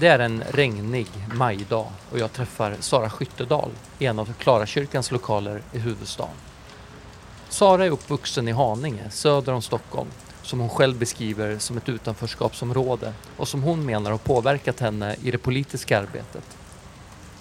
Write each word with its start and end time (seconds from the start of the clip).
Det 0.00 0.06
är 0.06 0.18
en 0.18 0.42
regnig 0.50 1.06
majdag 1.34 1.86
och 2.10 2.18
jag 2.18 2.32
träffar 2.32 2.76
Sara 2.80 3.10
Skyttedal 3.10 3.70
i 3.98 4.06
en 4.06 4.18
av 4.18 4.32
Klarakyrkans 4.38 5.10
lokaler 5.10 5.62
i 5.72 5.78
huvudstaden. 5.78 6.34
Sara 7.48 7.84
är 7.84 7.90
uppvuxen 7.90 8.48
i 8.48 8.52
Haninge, 8.52 9.10
söder 9.10 9.52
om 9.52 9.62
Stockholm, 9.62 10.08
som 10.42 10.60
hon 10.60 10.68
själv 10.68 10.98
beskriver 10.98 11.58
som 11.58 11.76
ett 11.76 11.88
utanförskapsområde 11.88 13.12
och 13.36 13.48
som 13.48 13.62
hon 13.62 13.86
menar 13.86 14.10
har 14.10 14.18
påverkat 14.18 14.80
henne 14.80 15.16
i 15.22 15.30
det 15.30 15.38
politiska 15.38 15.98
arbetet. 15.98 16.56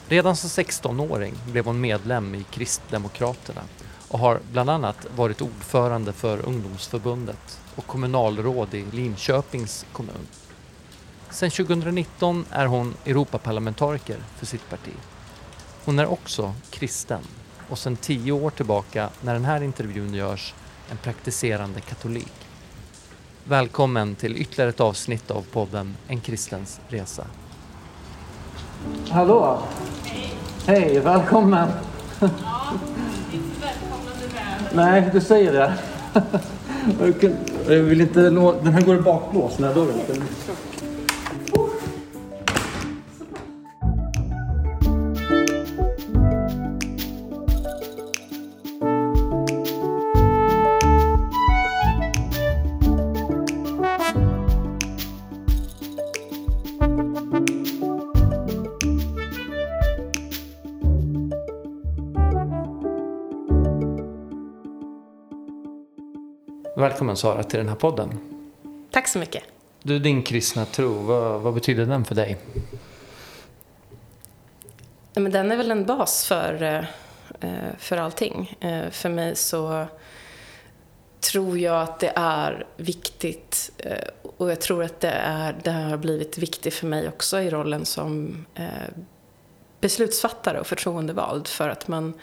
Redan 0.07 0.35
som 0.35 0.49
16-åring 0.63 1.33
blev 1.51 1.65
hon 1.65 1.81
medlem 1.81 2.35
i 2.35 2.43
Kristdemokraterna 2.43 3.61
och 4.07 4.19
har 4.19 4.39
bland 4.51 4.69
annat 4.69 5.07
varit 5.15 5.41
ordförande 5.41 6.13
för 6.13 6.45
ungdomsförbundet 6.45 7.59
och 7.75 7.87
kommunalråd 7.87 8.73
i 8.73 8.85
Linköpings 8.91 9.85
kommun. 9.91 10.27
Sedan 11.33 11.51
2019 11.51 12.45
är 12.51 12.65
hon 12.65 12.93
Europaparlamentariker 13.05 14.17
för 14.37 14.45
sitt 14.45 14.69
parti. 14.69 14.93
Hon 15.85 15.99
är 15.99 16.11
också 16.11 16.53
kristen 16.69 17.21
och 17.69 17.77
sedan 17.77 17.95
tio 17.95 18.31
år 18.31 18.49
tillbaka 18.49 19.09
när 19.21 19.33
den 19.33 19.45
här 19.45 19.63
intervjun 19.63 20.13
görs 20.13 20.53
en 20.91 20.97
praktiserande 20.97 21.81
katolik. 21.81 22.33
Välkommen 23.43 24.15
till 24.15 24.37
ytterligare 24.37 24.69
ett 24.69 24.79
avsnitt 24.79 25.31
av 25.31 25.45
podden 25.51 25.97
En 26.07 26.21
kristens 26.21 26.79
resa. 26.87 27.25
Hallå! 29.09 29.59
Hej! 30.03 30.35
Hej, 30.65 30.99
välkommen! 30.99 31.69
Ja, 32.19 32.29
inte 33.33 33.61
välkomnande 33.61 34.27
med. 34.33 34.75
Nej, 34.75 35.09
du 35.13 35.21
säger 35.21 35.53
det. 35.53 35.73
Jag 37.67 37.83
vill 37.83 38.01
inte 38.01 38.21
Den 38.21 38.73
här 38.73 38.81
går 38.81 38.95
i 38.95 39.01
baklås, 39.01 39.57
den 39.57 39.67
här 39.67 39.75
dörren. 39.75 40.23
Välkommen 66.93 67.17
Sara 67.17 67.43
till 67.43 67.59
den 67.59 67.69
här 67.69 67.75
podden. 67.75 68.19
Tack 68.91 69.07
så 69.07 69.19
mycket. 69.19 69.43
Du, 69.83 69.99
din 69.99 70.23
kristna 70.23 70.65
tro, 70.65 70.93
vad, 70.93 71.41
vad 71.41 71.53
betyder 71.53 71.85
den 71.85 72.05
för 72.05 72.15
dig? 72.15 72.37
Men 75.13 75.31
den 75.31 75.51
är 75.51 75.57
väl 75.57 75.71
en 75.71 75.85
bas 75.85 76.25
för, 76.25 76.63
eh, 77.39 77.49
för 77.77 77.97
allting. 77.97 78.57
Eh, 78.59 78.89
för 78.89 79.09
mig 79.09 79.35
så 79.35 79.85
tror 81.31 81.57
jag 81.57 81.81
att 81.81 81.99
det 81.99 82.13
är 82.15 82.65
viktigt 82.77 83.71
eh, 83.77 84.31
och 84.37 84.51
jag 84.51 84.61
tror 84.61 84.83
att 84.83 84.99
det, 84.99 85.11
är, 85.11 85.55
det 85.63 85.71
har 85.71 85.97
blivit 85.97 86.37
viktigt 86.37 86.73
för 86.73 86.87
mig 86.87 87.07
också 87.07 87.39
i 87.39 87.49
rollen 87.49 87.85
som 87.85 88.45
beslutsfattare 89.79 90.59
och 90.59 90.67
förtroendevald 90.67 91.47
för 91.47 91.69
att 91.69 91.87
man 91.87 92.13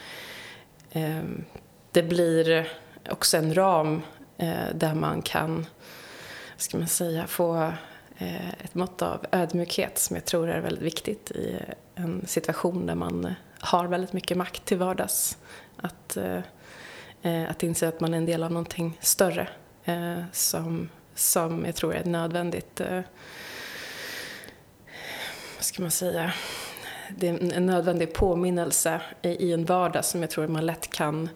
det 1.93 2.03
blir 2.03 2.69
också 3.11 3.37
en 3.37 3.55
ram 3.55 3.95
eh, 3.97 4.20
Eh, 4.41 4.75
där 4.75 4.95
man 4.95 5.23
kan, 5.23 5.55
vad 6.55 6.61
ska 6.61 6.79
man 6.79 6.89
säga, 6.89 7.27
få 7.27 7.73
eh, 8.19 8.51
ett 8.51 8.75
mått 8.75 9.03
av 9.03 9.27
ödmjukhet 9.33 9.99
som 9.99 10.17
jag 10.17 10.25
tror 10.25 10.51
är 10.51 10.61
väldigt 10.61 10.83
viktigt 10.83 11.31
i 11.31 11.61
en 11.95 12.27
situation 12.27 12.87
där 12.87 12.95
man 12.95 13.35
har 13.59 13.87
väldigt 13.87 14.13
mycket 14.13 14.37
makt 14.37 14.65
till 14.65 14.79
vardags. 14.79 15.39
Att, 15.77 16.17
eh, 16.17 16.41
eh 17.23 17.51
att 17.51 17.63
inse 17.63 17.89
att 17.89 18.01
man 18.01 18.15
är 18.15 18.19
en 18.19 18.27
del 18.27 18.43
av 18.43 18.53
någonting 18.53 18.99
större 19.01 19.49
eh, 19.85 20.23
som, 20.33 20.89
som 21.15 21.65
jag 21.65 21.75
tror 21.75 21.95
är 21.95 22.05
nödvändigt 22.05 22.81
eh, 22.81 23.01
vad 25.57 25.65
ska 25.65 25.83
man 25.83 25.91
säga, 25.91 26.33
det 27.17 27.29
är 27.29 27.53
en 27.53 27.67
nödvändig 27.67 28.15
påminnelse 28.15 29.01
i 29.23 29.53
en 29.53 29.65
vardag 29.65 30.05
som 30.05 30.21
jag 30.21 30.31
tror 30.31 30.47
man 30.47 30.67
lätt 30.67 30.91
kan 30.91 31.29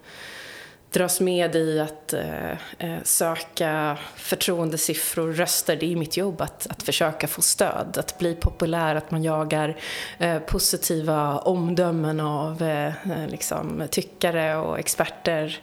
dras 0.95 1.19
med 1.19 1.55
i 1.55 1.79
att 1.79 2.13
eh, 2.13 2.51
eh, 2.51 3.03
söka 3.03 3.97
förtroendesiffror, 4.15 5.33
röster. 5.33 5.75
Det 5.75 5.91
är 5.91 5.95
mitt 5.95 6.17
jobb 6.17 6.41
att, 6.41 6.67
att 6.67 6.83
försöka 6.83 7.27
få 7.27 7.41
stöd, 7.41 7.97
att 7.97 8.17
bli 8.19 8.35
populär, 8.35 8.95
att 8.95 9.11
man 9.11 9.23
jagar 9.23 9.77
eh, 10.17 10.39
positiva 10.39 11.37
omdömen 11.37 12.19
av 12.19 12.61
eh, 12.61 13.11
eh, 13.11 13.27
liksom, 13.27 13.87
tyckare 13.91 14.55
och 14.55 14.79
experter. 14.79 15.59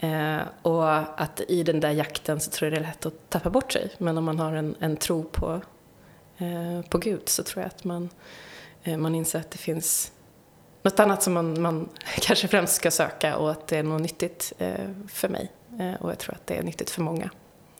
Eh, 0.00 0.38
och 0.62 1.20
att 1.20 1.40
i 1.48 1.62
den 1.62 1.80
där 1.80 1.90
jakten 1.90 2.40
så 2.40 2.50
tror 2.50 2.70
jag 2.70 2.80
det 2.80 2.84
är 2.84 2.88
lätt 2.88 3.06
att 3.06 3.30
tappa 3.30 3.50
bort 3.50 3.72
sig. 3.72 3.90
Men 3.98 4.18
om 4.18 4.24
man 4.24 4.38
har 4.38 4.52
en, 4.52 4.74
en 4.78 4.96
tro 4.96 5.22
på, 5.22 5.60
eh, 6.38 6.88
på 6.88 6.98
Gud 6.98 7.28
så 7.28 7.42
tror 7.42 7.62
jag 7.62 7.68
att 7.68 7.84
man, 7.84 8.08
man 8.98 9.14
inser 9.14 9.38
att 9.38 9.50
det 9.50 9.58
finns 9.58 10.12
något 10.84 11.00
annat 11.00 11.22
som 11.22 11.32
man, 11.32 11.62
man 11.62 11.88
kanske 12.20 12.48
främst 12.48 12.74
ska 12.74 12.90
söka 12.90 13.36
och 13.36 13.50
att 13.50 13.66
det 13.66 13.78
är 13.78 13.82
något 13.82 14.02
nyttigt 14.02 14.52
eh, 14.58 14.74
för 15.08 15.28
mig. 15.28 15.52
Eh, 15.80 16.02
och 16.02 16.10
jag 16.10 16.18
tror 16.18 16.34
att 16.34 16.46
det 16.46 16.56
är 16.56 16.62
nyttigt 16.62 16.90
för 16.90 17.02
många. 17.02 17.30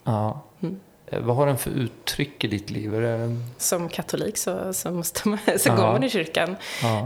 Ja. 0.04 0.40
Mm. 0.62 0.80
Eh, 1.06 1.20
vad 1.20 1.36
har 1.36 1.46
den 1.46 1.58
för 1.58 1.70
uttryck 1.70 2.44
i 2.44 2.46
ditt 2.48 2.70
liv? 2.70 2.92
Det... 2.92 3.36
Som 3.58 3.88
katolik 3.88 4.36
så, 4.36 4.72
så, 4.72 4.90
måste 4.90 5.28
man, 5.28 5.38
så 5.58 5.70
går 5.70 5.82
man 5.82 6.02
i 6.02 6.10
kyrkan. 6.10 6.56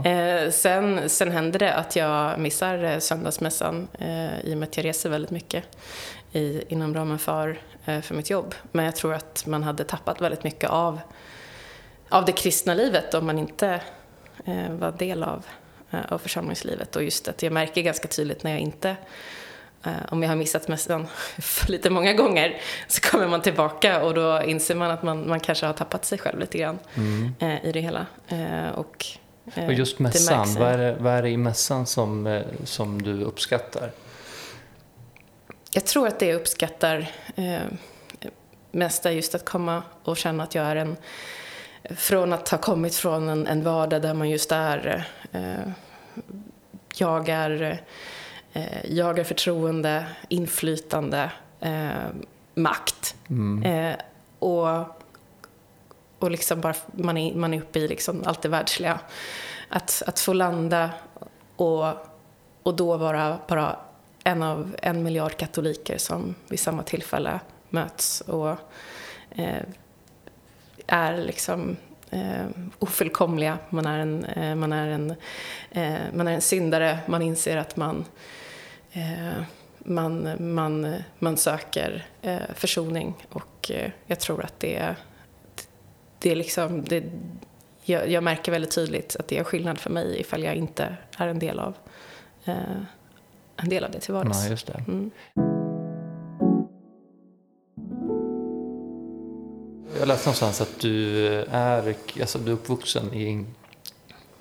Eh, 0.05 0.51
sen, 0.51 1.09
sen 1.09 1.31
händer 1.31 1.59
det 1.59 1.73
att 1.73 1.95
jag 1.95 2.39
missar 2.39 2.99
söndagsmässan 2.99 3.87
eh, 3.99 4.39
i 4.39 4.53
och 4.53 4.57
med 4.57 4.67
att 4.67 4.77
jag 4.77 4.85
reser 4.85 5.09
väldigt 5.09 5.31
mycket 5.31 5.63
i, 6.31 6.63
inom 6.67 6.93
ramen 6.93 7.19
för, 7.19 7.61
eh, 7.85 8.01
för 8.01 8.15
mitt 8.15 8.29
jobb. 8.29 8.55
Men 8.71 8.85
jag 8.85 8.95
tror 8.95 9.13
att 9.13 9.45
man 9.45 9.63
hade 9.63 9.83
tappat 9.83 10.21
väldigt 10.21 10.43
mycket 10.43 10.69
av, 10.69 10.99
av 12.09 12.25
det 12.25 12.31
kristna 12.31 12.73
livet 12.73 13.13
om 13.13 13.25
man 13.25 13.39
inte 13.39 13.81
var 14.69 14.91
del 14.91 15.23
av 15.23 15.45
av 16.09 16.17
församlingslivet. 16.17 16.95
Och 16.95 17.03
just 17.03 17.27
att 17.27 17.43
jag 17.43 17.53
märker 17.53 17.81
ganska 17.81 18.07
tydligt 18.07 18.43
när 18.43 18.51
jag 18.51 18.59
inte 18.59 18.95
eh, 19.83 19.91
om 20.09 20.23
jag 20.23 20.29
har 20.29 20.35
missat 20.35 20.67
mässan 20.67 21.07
för 21.37 21.67
lite 21.71 21.89
många 21.89 22.13
gånger 22.13 22.61
så 22.87 23.01
kommer 23.01 23.27
man 23.27 23.41
tillbaka 23.41 24.03
och 24.03 24.13
då 24.13 24.43
inser 24.43 24.75
man 24.75 24.91
att 24.91 25.03
man, 25.03 25.27
man 25.27 25.39
kanske 25.39 25.65
har 25.65 25.73
tappat 25.73 26.05
sig 26.05 26.17
själv 26.17 26.39
lite 26.39 26.57
grann 26.57 26.79
mm. 26.95 27.33
eh, 27.39 27.65
i 27.65 27.71
det 27.71 27.79
hela. 27.79 28.05
Eh, 28.27 28.69
och, 28.69 29.05
eh, 29.55 29.65
och 29.65 29.73
just 29.73 29.99
mässan, 29.99 30.53
vad 30.53 30.67
är, 30.67 30.77
det, 30.77 30.95
vad 30.99 31.13
är 31.13 31.21
det 31.21 31.29
i 31.29 31.37
mässan 31.37 31.85
som, 31.85 32.27
eh, 32.27 32.41
som 32.63 33.01
du 33.01 33.23
uppskattar? 33.23 33.91
Jag 35.71 35.85
tror 35.85 36.07
att 36.07 36.19
det 36.19 36.25
jag 36.25 36.35
uppskattar 36.35 37.11
mest 38.71 39.05
är 39.05 39.11
just 39.11 39.35
att 39.35 39.45
komma 39.45 39.83
och 40.03 40.17
känna 40.17 40.43
att 40.43 40.55
jag 40.55 40.65
är 40.65 40.75
en 40.75 40.97
från 41.89 42.33
att 42.33 42.49
ha 42.49 42.57
kommit 42.57 42.95
från 42.95 43.29
en, 43.29 43.47
en 43.47 43.63
vardag 43.63 44.01
där 44.01 44.13
man 44.13 44.29
just 44.29 44.51
är 44.51 45.05
eh, 45.31 45.71
jagar, 46.95 47.81
eh, 48.53 48.91
jagar 48.91 49.23
förtroende, 49.23 50.05
inflytande, 50.27 51.31
eh, 51.59 51.89
makt. 52.53 53.15
Mm. 53.29 53.63
Eh, 53.63 53.95
och, 54.39 54.67
och 56.19 56.31
liksom 56.31 56.61
bara, 56.61 56.75
man, 56.91 57.17
är, 57.17 57.35
man 57.35 57.53
är 57.53 57.57
uppe 57.61 57.79
i 57.79 57.87
liksom 57.87 58.23
allt 58.25 58.41
det 58.41 58.49
världsliga. 58.49 58.99
Att, 59.69 60.03
att 60.07 60.19
få 60.19 60.33
landa 60.33 60.89
och, 61.55 61.87
och 62.63 62.75
då 62.75 62.97
vara 62.97 63.37
bara 63.47 63.75
en 64.23 64.43
av 64.43 64.75
en 64.81 65.03
miljard 65.03 65.37
katoliker 65.37 65.97
som 65.97 66.35
vid 66.47 66.59
samma 66.59 66.83
tillfälle 66.83 67.39
möts 67.69 68.21
och 68.21 68.55
eh, 69.31 69.63
är 70.89 71.17
liksom 71.17 71.77
eh, 72.09 72.45
ofullkomliga. 72.79 73.57
Man 73.69 73.85
är, 73.85 73.99
en, 73.99 74.25
eh, 74.25 74.55
man, 74.55 74.73
är 74.73 74.87
en, 74.87 75.09
eh, 75.71 75.99
man 76.13 76.27
är 76.27 76.33
en 76.33 76.41
syndare. 76.41 76.99
Man 77.05 77.21
inser 77.21 77.57
att 77.57 77.75
man, 77.75 78.05
eh, 78.91 79.43
man, 79.77 80.35
man, 80.53 80.95
man 81.19 81.37
söker 81.37 82.05
eh, 82.21 82.37
försoning. 82.55 83.13
Och 83.29 83.71
eh, 83.71 83.91
jag 84.05 84.19
tror 84.19 84.43
att 84.43 84.59
det, 84.59 84.95
det 86.19 86.31
är 86.31 86.35
liksom... 86.35 86.83
Det, 86.83 87.03
jag, 87.83 88.09
jag, 88.09 88.23
märker 88.23 88.51
väldigt 88.51 88.75
tydligt 88.75 89.15
att 89.15 89.27
det 89.27 89.37
är 89.37 89.43
skillnad 89.43 89.79
för 89.79 89.89
mig 89.89 90.19
ifall 90.19 90.43
jag 90.43 90.55
inte 90.55 90.97
är 91.17 91.27
en 91.27 91.39
del 91.39 91.59
av, 91.59 91.73
en 93.55 93.69
del 93.69 93.83
av 93.83 93.91
det 93.91 93.99
till 93.99 94.13
vardags. 94.13 94.43
Ja, 94.43 94.49
just 94.49 94.67
det. 94.67 94.83
Mm. 94.87 95.11
Jag 99.99 100.07
läste 100.07 100.27
någonstans 100.27 100.61
att 100.61 100.79
du 100.79 101.27
är, 101.51 101.95
alltså 102.21 102.39
du 102.39 102.51
är 102.51 102.55
uppvuxen 102.55 103.13
i 103.13 103.45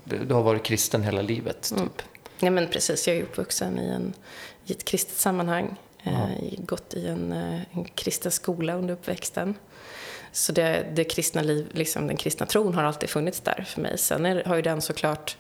du 0.05 0.35
har 0.35 0.43
varit 0.43 0.63
kristen 0.63 1.03
hela 1.03 1.23
livet, 1.23 1.71
mm. 1.71 1.83
typ. 1.83 2.03
Mm. 2.03 2.15
Ja, 2.41 2.51
men 2.51 2.71
precis. 2.71 3.09
Jag 3.09 3.17
är 3.17 3.23
uppvuxen 3.23 3.79
i, 3.79 3.89
en, 3.89 4.13
i 4.67 4.73
ett 4.73 4.85
kristet 4.85 5.17
sammanhang. 5.17 5.77
Eh, 6.03 6.29
gått 6.59 6.95
i 6.95 7.07
en, 7.07 7.33
eh, 7.33 7.61
en 7.77 7.85
kristen 7.85 8.33
skola 8.33 8.75
under 8.75 8.95
uppväxten. 8.95 9.55
så 10.33 10.53
det, 10.53 10.87
det 10.95 11.05
kristna 11.05 11.43
liv, 11.43 11.67
liksom 11.73 12.07
den 12.07 12.17
kristna 12.17 12.47
tron 12.47 12.75
har 12.75 12.85
alltid 12.85 13.11
funnits 13.11 13.41
där 13.41 13.65
för 13.69 13.81
mig. 13.81 13.99
Sen 13.99 14.27
är, 14.27 14.45
har 14.45 14.57
ju 14.57 14.63
den 14.63 14.83
såklart 14.83 15.37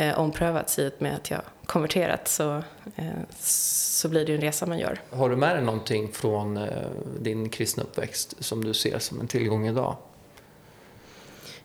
eh, 0.00 0.18
omprövats 0.18 0.78
i 0.78 0.88
och 0.88 1.02
med 1.02 1.14
att 1.14 1.30
jag 1.30 1.42
konverterat 1.66 2.28
så, 2.28 2.62
eh, 2.96 3.06
så 3.40 4.08
blir 4.08 4.26
det 4.26 4.32
ju 4.32 4.36
en 4.36 4.42
resa 4.42 4.66
man 4.66 4.78
gör. 4.78 5.00
Har 5.10 5.30
du 5.30 5.36
med 5.36 5.56
dig 5.56 5.64
någonting 5.64 6.12
från 6.12 6.56
eh, 6.56 6.90
din 7.20 7.48
kristna 7.48 7.82
uppväxt 7.82 8.34
som 8.38 8.64
du 8.64 8.74
ser 8.74 8.98
som 8.98 9.20
en 9.20 9.28
tillgång 9.28 9.68
idag? 9.68 9.96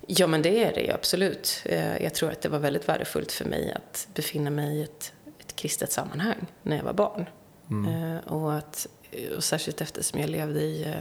Ja, 0.08 0.28
men 0.28 0.42
det 0.42 0.64
är 0.64 0.74
det 0.74 0.92
absolut. 0.92 1.62
Eh, 1.66 2.04
jag 2.04 2.14
tror 2.14 2.32
att 2.32 2.42
det 2.42 2.50
var 2.50 2.60
väldigt 2.60 2.90
värdefullt 2.90 3.32
för 3.32 3.46
mig 3.46 3.72
att 3.72 4.08
befinna 4.14 4.50
mig 4.50 4.78
i 4.78 4.84
ett, 4.84 5.14
ett 5.40 5.56
kristet 5.56 5.92
sammanhang 5.92 6.46
när 6.64 6.78
jag 6.78 6.84
var 6.84 6.94
barn. 6.94 7.26
Mm. 7.70 8.20
Och, 8.20 8.54
att, 8.54 8.88
och 9.36 9.44
särskilt 9.44 9.82
eftersom 9.82 10.20
jag 10.20 10.30
levde 10.30 10.62
i 10.62 10.84
eh, 10.84 10.96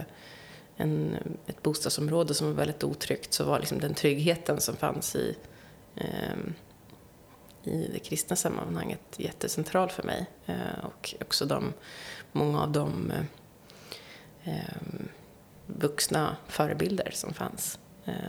en, 0.77 1.17
ett 1.47 1.63
bostadsområde 1.63 2.33
som 2.33 2.47
var 2.47 2.53
väldigt 2.53 2.83
otryggt 2.83 3.33
så 3.33 3.43
var 3.43 3.59
liksom 3.59 3.79
den 3.79 3.93
tryggheten 3.93 4.61
som 4.61 4.75
fanns 4.75 5.15
i, 5.15 5.35
um, 5.95 6.53
i 7.67 7.89
det 7.93 7.99
kristna 7.99 8.35
sammanhanget 8.35 9.01
jättecentral 9.17 9.89
för 9.89 10.03
mig. 10.03 10.25
Uh, 10.49 10.85
och 10.85 11.15
också 11.21 11.45
de, 11.45 11.73
många 12.31 12.61
av 12.61 12.71
de 12.71 13.11
um, 14.45 15.07
vuxna 15.65 16.37
förebilder 16.47 17.11
som 17.13 17.33
fanns 17.33 17.79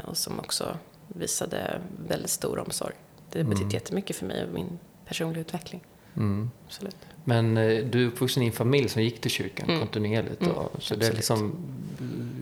och 0.04 0.16
som 0.16 0.38
också 0.38 0.76
visade 1.08 1.80
väldigt 2.08 2.30
stor 2.30 2.58
omsorg. 2.58 2.94
Det 3.30 3.44
betyder 3.44 3.62
mm. 3.62 3.74
jättemycket 3.74 4.16
för 4.16 4.26
mig 4.26 4.44
och 4.44 4.52
min 4.52 4.78
personliga 5.06 5.40
utveckling. 5.40 5.84
Mm. 6.16 6.50
Absolut. 6.66 6.96
Men 7.24 7.56
eh, 7.56 7.84
du 7.84 8.02
är 8.02 8.06
uppvuxen 8.06 8.42
i 8.42 8.46
en 8.46 8.52
familj 8.52 8.88
som 8.88 9.02
gick 9.02 9.20
till 9.20 9.30
kyrkan 9.30 9.68
mm. 9.68 9.80
kontinuerligt. 9.80 10.42
Mm. 10.42 10.56
Och, 10.56 10.82
så 10.82 10.94
det 10.94 11.06
är 11.06 11.12
liksom, 11.12 11.54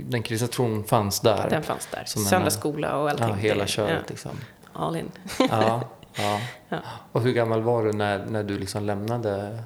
den 0.09 0.23
kristna 0.23 0.49
tron 0.49 0.85
fanns 0.85 1.21
där. 1.21 1.51
Den 1.51 1.63
fanns 1.63 1.89
där. 1.93 2.05
Söndagsskola 2.05 2.97
och 2.97 3.11
allting. 3.11 3.29
Ja, 3.29 3.35
hela 3.35 3.67
köret 3.67 3.91
ja. 3.91 4.09
liksom. 4.09 4.31
All 4.73 4.97
in. 4.97 5.11
ja, 5.39 5.89
ja. 6.17 6.41
ja. 6.69 6.79
Och 7.13 7.23
hur 7.23 7.33
gammal 7.33 7.63
var 7.63 7.85
du 7.85 7.93
när, 7.93 8.27
när 8.27 8.43
du 8.43 8.59
liksom 8.59 8.85
lämnade 8.85 9.63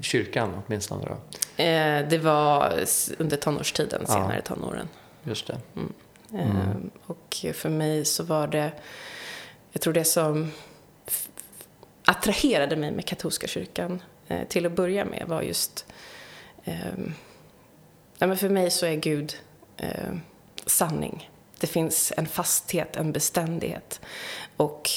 kyrkan 0.00 0.62
åtminstone 0.66 1.04
då? 1.06 1.16
Eh, 1.62 2.08
det 2.08 2.18
var 2.18 2.84
under 3.18 3.36
tonårstiden, 3.36 4.06
senare 4.06 4.42
ja. 4.44 4.54
tonåren. 4.54 4.88
Just 5.24 5.46
det. 5.46 5.58
Mm. 5.76 5.92
Eh, 6.34 6.76
och 7.06 7.44
för 7.54 7.68
mig 7.68 8.04
så 8.04 8.24
var 8.24 8.46
det, 8.46 8.72
jag 9.72 9.82
tror 9.82 9.92
det 9.92 10.04
som 10.04 10.50
attraherade 12.04 12.76
mig 12.76 12.90
med 12.90 13.06
katolska 13.06 13.46
kyrkan 13.46 14.02
eh, 14.28 14.48
till 14.48 14.66
att 14.66 14.72
börja 14.72 15.04
med 15.04 15.24
var 15.28 15.42
just... 15.42 15.86
Eh, 16.64 16.76
ja, 18.18 18.26
men 18.26 18.36
för 18.36 18.48
mig 18.48 18.70
så 18.70 18.86
är 18.86 18.94
Gud 18.94 19.36
eh, 19.76 20.14
sanning. 20.66 21.30
Det 21.60 21.66
finns 21.66 22.12
en 22.16 22.26
fasthet, 22.26 22.96
en 22.96 23.12
beständighet. 23.12 24.00
Och, 24.56 24.90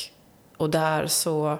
och 0.58 0.70
där 0.70 1.08
så, 1.08 1.60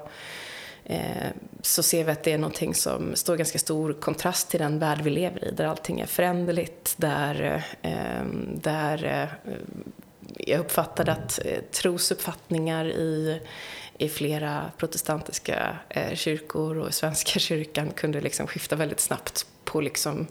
eh, 0.84 1.28
så 1.62 1.84
ser 1.84 2.04
vi 2.04 2.12
att 2.12 2.24
det 2.24 2.34
är 2.34 2.38
någonting 2.38 2.76
som 2.76 3.16
står 3.16 3.36
i 3.36 3.38
ganska 3.38 3.60
stor 3.60 3.94
kontrast 3.94 4.50
till 4.50 4.60
den 4.60 4.80
värld 4.80 5.02
vi 5.02 5.10
lever 5.10 5.46
i, 5.46 5.52
där 5.52 5.66
allting 5.66 6.00
är 6.00 6.06
föränderligt, 6.06 6.94
där, 6.98 7.64
eh, 7.82 8.26
där 8.54 9.06
eh, 9.06 9.52
jag 10.38 10.60
uppfattade 10.60 11.12
att 11.12 11.40
eh, 11.46 11.62
trosuppfattningar 11.72 12.86
i 12.86 13.42
i 13.98 14.10
flera 14.10 14.72
protestantiska 14.78 15.78
eh, 15.90 16.16
kyrkor 16.16 16.78
och 16.78 16.94
Svenska 16.94 17.40
kyrkan 17.40 17.92
kunde 17.92 18.22
liksom 18.22 18.48
skifta 18.48 18.76
väldigt 18.76 19.00
snabbt 19.00 19.48
på 19.64 19.82
liksom 19.82 20.28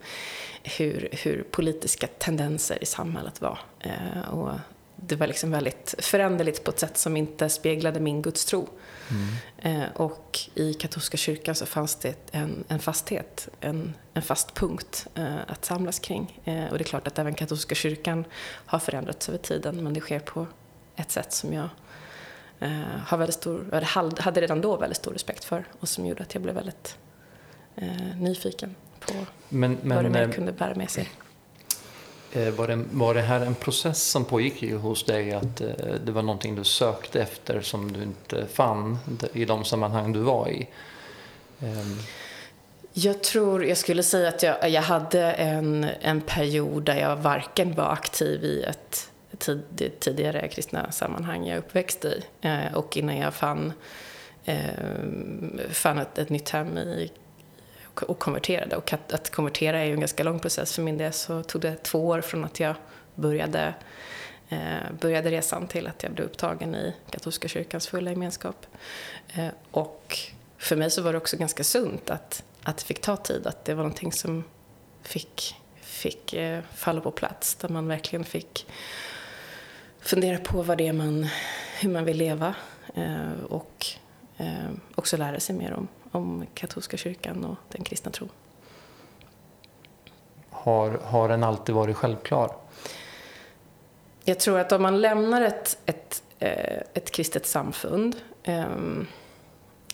hur, 0.62 1.08
hur 1.12 1.42
politiska 1.50 2.06
tendenser 2.06 2.82
i 2.82 2.86
samhället 2.86 3.40
var. 3.40 3.58
Eh, 3.80 4.34
och 4.34 4.52
det 4.96 5.16
var 5.16 5.26
liksom 5.26 5.50
väldigt 5.50 5.94
föränderligt 5.98 6.64
på 6.64 6.70
ett 6.70 6.78
sätt 6.78 6.98
som 6.98 7.16
inte 7.16 7.48
speglade 7.48 8.00
min 8.00 8.22
gudstro. 8.22 8.68
Mm. 9.10 9.82
Eh, 9.82 9.88
och 9.96 10.38
i 10.54 10.74
katolska 10.74 11.16
kyrkan 11.16 11.54
så 11.54 11.66
fanns 11.66 11.96
det 11.96 12.14
en, 12.32 12.64
en 12.68 12.78
fasthet, 12.78 13.48
en, 13.60 13.94
en 14.14 14.22
fast 14.22 14.54
punkt 14.54 15.06
eh, 15.14 15.36
att 15.46 15.64
samlas 15.64 15.98
kring. 15.98 16.40
Eh, 16.44 16.64
och 16.64 16.78
det 16.78 16.82
är 16.82 16.88
klart 16.88 17.06
att 17.06 17.18
även 17.18 17.34
katolska 17.34 17.74
kyrkan 17.74 18.24
har 18.66 18.78
förändrats 18.78 19.28
över 19.28 19.38
tiden, 19.38 19.84
men 19.84 19.94
det 19.94 20.00
sker 20.00 20.18
på 20.18 20.46
ett 20.96 21.10
sätt 21.10 21.32
som 21.32 21.52
jag 21.52 21.68
har 23.06 23.18
väldigt 23.18 23.36
stor, 23.36 24.20
hade 24.20 24.40
redan 24.40 24.60
då 24.60 24.76
väldigt 24.76 24.96
stor 24.96 25.12
respekt 25.12 25.44
för 25.44 25.64
och 25.80 25.88
som 25.88 26.06
gjorde 26.06 26.22
att 26.22 26.34
jag 26.34 26.42
blev 26.42 26.54
väldigt 26.54 26.98
nyfiken 28.16 28.74
på 29.00 29.12
men, 29.48 29.78
men, 29.82 29.96
vad 29.96 30.04
det 30.04 30.10
mer 30.10 30.32
kunde 30.32 30.52
bära 30.52 30.74
med 30.74 30.90
sig. 30.90 31.08
Eh, 32.32 32.54
var 32.54 32.68
det, 32.68 32.84
var 32.92 33.14
det 33.14 33.20
här 33.20 33.40
en 33.40 33.54
process 33.54 34.02
som 34.02 34.24
pågick 34.24 34.72
hos 34.72 35.04
dig? 35.04 35.32
Att 35.32 35.60
eh, 35.60 35.68
det 36.04 36.12
var 36.12 36.22
någonting 36.22 36.56
du 36.56 36.64
sökte 36.64 37.22
efter 37.22 37.60
som 37.60 37.92
du 37.92 38.02
inte 38.02 38.46
fann 38.46 38.98
i 39.32 39.44
de 39.44 39.64
sammanhang 39.64 40.12
du 40.12 40.20
var 40.20 40.48
i? 40.48 40.68
Ehm. 41.60 41.98
Jag 42.92 43.22
tror, 43.22 43.64
jag 43.64 43.78
skulle 43.78 44.02
säga 44.02 44.28
att 44.28 44.42
jag, 44.42 44.70
jag 44.70 44.82
hade 44.82 45.32
en, 45.32 45.86
en 46.00 46.20
period 46.20 46.82
där 46.82 46.96
jag 46.96 47.16
varken 47.16 47.74
var 47.74 47.92
aktiv 47.92 48.44
i 48.44 48.62
ett 48.62 49.10
tid, 49.38 49.92
tidigare 50.00 50.48
kristna 50.48 50.92
sammanhang 50.92 51.46
jag 51.46 51.58
uppväxt 51.58 52.04
i. 52.04 52.22
Eh, 52.40 52.74
och 52.74 52.96
innan 52.96 53.16
jag 53.16 53.34
fann, 53.34 53.72
ehm, 54.44 55.60
fann 55.70 55.98
ett, 55.98 56.18
ett 56.18 56.28
nytt 56.28 56.48
hem 56.48 56.78
i 56.78 57.10
och 58.02 58.18
konverterade. 58.18 58.76
Och 58.76 58.92
att, 58.92 59.12
att, 59.12 59.30
konvertera 59.30 59.78
är 59.78 59.84
ju 59.84 59.92
en 59.92 60.00
ganska 60.00 60.24
lång 60.24 60.38
process. 60.38 60.74
För 60.74 60.82
min 60.82 60.98
del 60.98 61.12
så 61.12 61.42
tog 61.42 61.60
det 61.60 61.76
två 61.82 62.06
år 62.06 62.20
från 62.20 62.44
att 62.44 62.60
jag 62.60 62.74
började, 63.14 63.74
eh, 64.48 64.92
började 65.00 65.30
resan 65.30 65.68
till 65.68 65.86
att 65.86 66.02
jag 66.02 66.12
blev 66.12 66.26
upptagen 66.26 66.74
i 66.74 66.94
katolska 67.10 67.48
kyrkans 67.48 67.88
fulla 67.88 68.10
gemenskap. 68.10 68.66
Eh, 69.34 69.48
och 69.70 70.18
för 70.58 70.76
mig 70.76 70.90
så 70.90 71.02
var 71.02 71.12
det 71.12 71.18
också 71.18 71.36
ganska 71.36 71.64
sunt 71.64 72.10
att, 72.10 72.44
att 72.62 72.78
det 72.78 72.84
fick 72.84 73.00
ta 73.00 73.16
tid, 73.16 73.46
att 73.46 73.64
det 73.64 73.74
var 73.74 73.82
någonting 73.82 74.12
som 74.12 74.44
fick, 75.02 75.56
fick 75.80 76.32
eh, 76.32 76.62
falla 76.74 77.00
på 77.00 77.10
plats, 77.10 77.54
där 77.54 77.68
man 77.68 77.88
verkligen 77.88 78.24
fick 78.24 78.66
fundera 80.00 80.38
på 80.38 80.62
vad 80.62 80.78
det 80.78 80.88
är 80.88 80.92
man, 80.92 81.28
hur 81.80 81.90
man 81.90 82.04
vill 82.04 82.16
leva 82.16 82.54
eh, 82.94 83.44
och 83.48 83.86
eh, 84.36 84.70
också 84.94 85.16
lära 85.16 85.40
sig 85.40 85.56
mer 85.56 85.72
om, 85.72 85.88
om 86.12 86.46
katolska 86.54 86.96
kyrkan 86.96 87.44
och 87.44 87.56
den 87.68 87.84
kristna 87.84 88.10
tron. 88.10 88.28
Har, 90.50 90.90
har 90.90 91.28
den 91.28 91.44
alltid 91.44 91.74
varit 91.74 91.96
självklar? 91.96 92.56
Jag 94.24 94.40
tror 94.40 94.58
att 94.58 94.72
om 94.72 94.82
man 94.82 95.00
lämnar 95.00 95.42
ett, 95.42 95.78
ett, 95.86 96.22
eh, 96.38 96.82
ett 96.94 97.10
kristet 97.10 97.46
samfund 97.46 98.16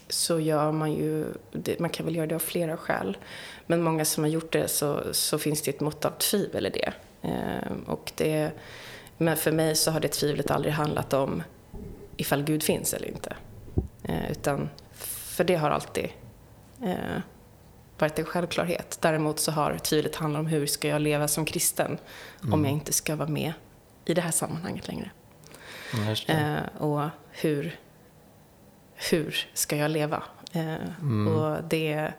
så 0.09 0.41
gör 0.41 0.73
man 0.73 0.93
ju, 0.93 1.27
man 1.79 1.91
kan 1.91 2.07
väl 2.07 2.17
göra 2.17 2.27
det 2.27 2.35
av 2.35 2.39
flera 2.39 2.77
skäl, 2.77 3.17
men 3.67 3.83
många 3.83 4.05
som 4.05 4.25
har 4.25 4.31
gjort 4.31 4.53
det 4.53 4.69
så, 4.69 5.03
så 5.13 5.39
finns 5.39 5.63
det 5.63 5.71
ett 5.71 5.81
mått 5.81 6.05
av 6.05 6.11
tvivel 6.11 6.67
i 6.67 6.71
det. 6.71 6.93
Och 7.87 8.13
det 8.17 8.53
men 9.23 9.37
för 9.37 9.53
mig 9.53 9.77
så 9.77 9.91
har 9.91 10.01
det 10.01 10.09
tvivlet 10.09 10.51
aldrig 10.51 10.75
handlat 10.75 11.13
om 11.13 11.43
ifall 12.17 12.43
Gud 12.43 12.63
finns 12.63 12.95
eller 12.95 13.09
inte. 13.09 13.35
Eh, 14.03 14.31
utan 14.31 14.71
för 15.33 15.45
det 15.45 15.55
har 15.55 15.71
alltid 15.71 16.09
eh, 16.83 17.21
varit 17.99 18.19
en 18.19 18.25
självklarhet. 18.25 18.99
Däremot 19.01 19.41
så 19.41 19.53
har 19.53 19.79
tvivlet 19.79 20.17
handlat 20.17 20.41
om 20.41 20.47
hur 20.47 20.67
ska 20.67 20.89
jag 20.89 21.03
leva 21.03 21.29
som 21.29 21.45
kristen 21.45 21.99
mm. 22.43 22.55
om 22.55 22.65
jag 22.65 22.73
inte 22.73 22.93
ska 22.93 23.17
vara 23.17 23.29
med 23.29 23.53
i 24.05 24.15
det 24.15 24.21
här 24.21 24.31
sammanhanget 24.31 24.89
längre. 24.89 25.11
Eh, 26.27 26.83
och 26.83 27.09
hur, 27.31 27.79
hur 29.11 29.49
ska 29.55 29.77
jag 29.77 29.91
leva? 29.91 30.23
Eh, 30.53 30.99
mm. 31.01 31.29
Och 31.29 31.65
det, 31.65 32.13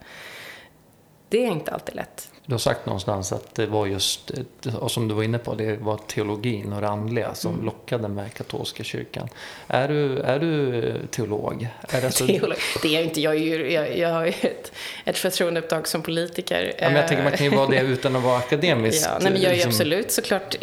det 1.29 1.46
är 1.46 1.51
inte 1.51 1.72
alltid 1.72 1.96
lätt. 1.96 2.33
Du 2.46 2.54
har 2.54 2.60
sagt 2.60 2.86
någonstans 2.86 3.32
att 3.32 3.56
det 3.56 3.66
var 3.66 3.86
just, 3.86 4.32
och 4.80 4.92
som 4.92 5.08
du 5.08 5.16
var 5.16 5.24
inne 5.24 5.38
på, 5.38 5.56
det 5.56 5.78
var 5.78 5.98
teologin 5.98 6.74
och 6.74 6.82
det 6.82 6.88
andliga 6.88 7.36
som 7.36 7.54
mm. 7.54 7.66
lockade 7.66 8.08
med 8.08 8.34
katolska 8.34 8.84
kyrkan. 8.84 9.28
Är 9.68 9.88
du, 9.88 10.20
är 10.20 10.40
du 10.40 10.94
teolog? 11.12 11.68
Är 11.90 12.02
det, 12.02 12.12
så... 12.12 12.28
teolog? 12.28 12.58
det 12.82 12.88
är 12.88 12.94
jag 12.94 13.04
inte. 13.04 13.22
Jag, 13.22 13.36
är 13.36 13.40
ju, 13.40 13.72
jag, 13.72 13.98
jag 13.98 14.10
har 14.10 14.26
ju 14.26 14.34
ett, 14.42 14.72
ett 15.06 15.18
förtroendeuppdrag 15.18 15.88
som 15.88 16.02
politiker. 16.02 16.74
Ja, 16.80 16.90
men 16.90 16.96
jag 16.96 17.08
tänker 17.08 17.24
man 17.24 17.32
kan 17.32 17.46
ju 17.46 17.56
vara 17.56 17.70
det 17.70 17.82
utan 17.82 18.16
att 18.16 18.24
vara 18.24 18.38
akademisk. 18.38 19.08
Ja, 19.08 19.18
nej, 19.22 19.32
men 19.32 19.42
jag 19.42 19.52
är 19.52 19.56
liksom... 19.56 19.70
absolut 19.70 20.12
såklart 20.12 20.56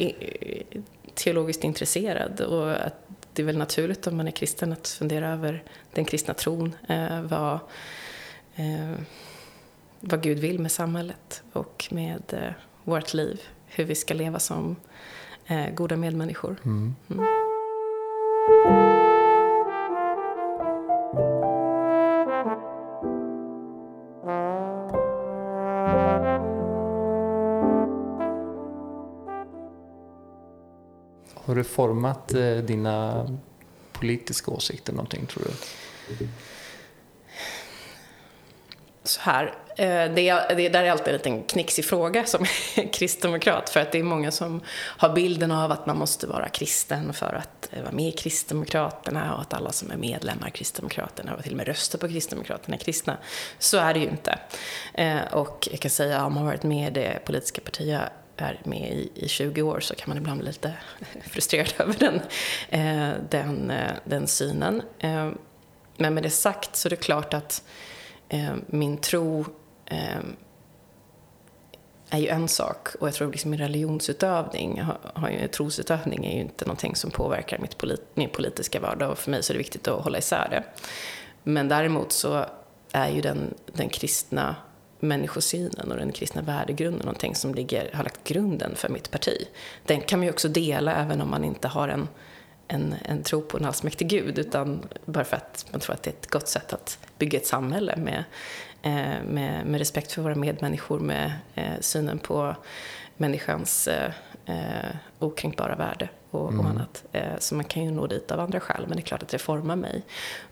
teologiskt 1.14 1.64
intresserad. 1.64 2.40
Och 2.40 2.70
att 2.70 2.94
det 3.32 3.42
är 3.42 3.46
väl 3.46 3.58
naturligt 3.58 4.06
om 4.06 4.16
man 4.16 4.28
är 4.28 4.32
kristen 4.32 4.72
att 4.72 4.88
fundera 4.88 5.32
över 5.32 5.62
den 5.94 6.04
kristna 6.04 6.34
tron. 6.34 6.76
Eh, 6.88 7.22
vad, 7.22 7.58
eh, 8.56 9.00
vad 10.00 10.22
Gud 10.22 10.38
vill 10.38 10.58
med 10.58 10.72
samhället 10.72 11.42
och 11.52 11.88
med 11.90 12.22
eh, 12.28 12.52
vårt 12.84 13.14
liv. 13.14 13.40
Hur 13.66 13.84
vi 13.84 13.94
ska 13.94 14.14
leva 14.14 14.38
som 14.38 14.76
eh, 15.46 15.70
goda 15.70 15.96
medmänniskor. 15.96 16.56
Mm. 16.64 16.94
Mm. 17.10 17.24
Har 31.34 31.54
det 31.54 31.64
format 31.64 32.34
eh, 32.34 32.56
dina 32.56 33.26
politiska 33.92 34.50
åsikter 34.50 34.92
någonting 34.92 35.26
tror 35.26 35.44
du? 35.44 35.52
Så 39.10 39.20
här, 39.20 39.54
eh, 39.76 40.14
det, 40.14 40.28
är, 40.28 40.54
det 40.56 40.68
där 40.68 40.84
är 40.84 40.90
alltid 40.90 41.08
en 41.08 41.12
liten 41.12 41.42
knixig 41.42 41.84
fråga 41.84 42.24
som 42.24 42.44
kristdemokrat 42.92 43.70
för 43.70 43.80
att 43.80 43.92
det 43.92 43.98
är 43.98 44.02
många 44.02 44.30
som 44.30 44.60
har 44.70 45.08
bilden 45.08 45.52
av 45.52 45.72
att 45.72 45.86
man 45.86 45.98
måste 45.98 46.26
vara 46.26 46.48
kristen 46.48 47.12
för 47.12 47.34
att 47.34 47.68
eh, 47.72 47.82
vara 47.82 47.92
med 47.92 48.08
i 48.08 48.12
Kristdemokraterna 48.12 49.34
och 49.34 49.40
att 49.40 49.54
alla 49.54 49.72
som 49.72 49.90
är 49.90 49.96
medlemmar 49.96 50.48
i 50.48 50.50
Kristdemokraterna 50.50 51.34
och 51.34 51.42
till 51.42 51.52
och 51.52 51.56
med 51.56 51.66
röstar 51.66 51.98
på 51.98 52.08
Kristdemokraterna 52.08 52.76
är 52.76 52.80
kristna. 52.80 53.16
Så 53.58 53.78
är 53.78 53.94
det 53.94 54.00
ju 54.00 54.08
inte. 54.08 54.38
Eh, 54.94 55.20
och 55.32 55.68
jag 55.70 55.80
kan 55.80 55.90
säga, 55.90 56.24
om 56.24 56.34
man 56.34 56.42
har 56.42 56.50
varit 56.50 56.62
med 56.62 56.88
i 56.88 57.00
det 57.00 57.24
politiska 57.24 57.60
parti 57.60 57.88
jag 57.88 58.02
är 58.36 58.60
med 58.64 58.92
i, 58.92 59.10
i 59.14 59.28
20 59.28 59.62
år 59.62 59.80
så 59.80 59.94
kan 59.94 60.08
man 60.08 60.18
ibland 60.18 60.40
bli 60.40 60.48
lite 60.48 60.72
frustrerad 61.30 61.72
över 61.78 61.94
den, 61.98 62.20
den, 63.30 63.72
den 64.04 64.26
synen. 64.26 64.82
Men 66.00 66.14
med 66.14 66.22
det 66.22 66.30
sagt 66.30 66.76
så 66.76 66.88
är 66.88 66.90
det 66.90 66.96
klart 66.96 67.34
att 67.34 67.62
Eh, 68.32 68.54
min 68.66 68.98
tro 68.98 69.44
eh, 69.86 70.20
är 72.10 72.18
ju 72.18 72.28
en 72.28 72.48
sak 72.48 72.88
och 73.00 73.08
jag 73.08 73.14
tror 73.14 73.30
liksom 73.30 73.50
min 73.50 73.60
religionsutövning, 73.60 74.80
har, 74.80 74.98
har 75.14 75.46
trosutövning 75.46 76.26
är 76.26 76.34
ju 76.34 76.40
inte 76.40 76.64
någonting 76.64 76.96
som 76.96 77.10
påverkar 77.10 77.58
mitt 77.58 77.78
polit, 77.78 78.02
min 78.14 78.28
politiska 78.28 78.80
vardag 78.80 79.10
och 79.10 79.18
för 79.18 79.30
mig 79.30 79.42
så 79.42 79.52
är 79.52 79.54
det 79.54 79.58
viktigt 79.58 79.88
att 79.88 80.04
hålla 80.04 80.18
isär 80.18 80.48
det. 80.50 80.64
Men 81.42 81.68
däremot 81.68 82.12
så 82.12 82.44
är 82.92 83.08
ju 83.08 83.20
den, 83.20 83.54
den 83.66 83.88
kristna 83.88 84.56
människosynen 85.00 85.92
och 85.92 85.96
den 85.96 86.12
kristna 86.12 86.42
värdegrunden 86.42 87.06
någonting 87.06 87.34
som 87.34 87.54
ligger, 87.54 87.90
har 87.94 88.04
lagt 88.04 88.24
grunden 88.24 88.76
för 88.76 88.88
mitt 88.88 89.10
parti. 89.10 89.48
Den 89.86 90.00
kan 90.00 90.18
man 90.18 90.26
ju 90.26 90.32
också 90.32 90.48
dela 90.48 90.94
även 90.94 91.20
om 91.20 91.30
man 91.30 91.44
inte 91.44 91.68
har 91.68 91.88
en 91.88 92.08
en, 92.70 92.94
en 93.04 93.22
tro 93.22 93.42
på 93.42 93.56
en 93.56 93.64
allsmäktig 93.64 94.08
gud 94.08 94.38
utan 94.38 94.82
bara 95.04 95.24
för 95.24 95.36
att 95.36 95.66
man 95.70 95.80
tror 95.80 95.94
att 95.94 96.02
det 96.02 96.10
är 96.10 96.14
ett 96.14 96.30
gott 96.30 96.48
sätt 96.48 96.72
att 96.72 96.98
bygga 97.18 97.38
ett 97.38 97.46
samhälle 97.46 97.96
med, 97.96 98.24
eh, 98.82 99.24
med, 99.24 99.66
med 99.66 99.78
respekt 99.78 100.12
för 100.12 100.22
våra 100.22 100.34
medmänniskor, 100.34 100.98
med 100.98 101.32
eh, 101.54 101.80
synen 101.80 102.18
på 102.18 102.56
människans 103.16 103.88
eh, 103.88 104.12
eh 104.46 104.96
okränkbara 105.18 105.76
värde 105.76 106.08
och, 106.30 106.48
mm. 106.48 106.60
och 106.60 106.70
annat. 106.70 107.04
Eh, 107.12 107.38
så 107.38 107.54
man 107.54 107.64
kan 107.64 107.84
ju 107.84 107.90
nå 107.90 108.06
dit 108.06 108.30
av 108.30 108.40
andra 108.40 108.60
skäl, 108.60 108.84
men 108.86 108.96
det 108.96 109.02
är 109.02 109.06
klart 109.06 109.22
att 109.22 109.28
det 109.28 109.38
formar 109.38 109.76
mig. 109.76 110.02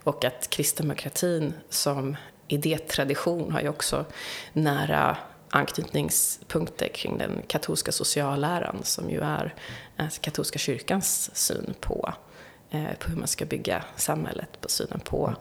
Och 0.04 0.24
att 0.24 0.50
kristdemokratin 0.50 1.54
som 1.68 2.16
idétradition 2.48 3.52
har 3.52 3.60
ju 3.60 3.68
också 3.68 4.04
nära 4.52 5.16
anknytningspunkter 5.50 6.88
kring 6.88 7.18
den 7.18 7.42
katolska 7.46 7.92
socialläran 7.92 8.80
som 8.82 9.10
ju 9.10 9.20
är 9.20 9.54
alltså 9.96 10.20
katolska 10.20 10.58
kyrkans 10.58 11.30
syn 11.36 11.74
på, 11.80 12.12
eh, 12.70 12.94
på 12.98 13.08
hur 13.08 13.16
man 13.16 13.28
ska 13.28 13.44
bygga 13.44 13.84
samhället, 13.96 14.60
på 14.60 14.68
synen 14.68 15.00
på, 15.04 15.34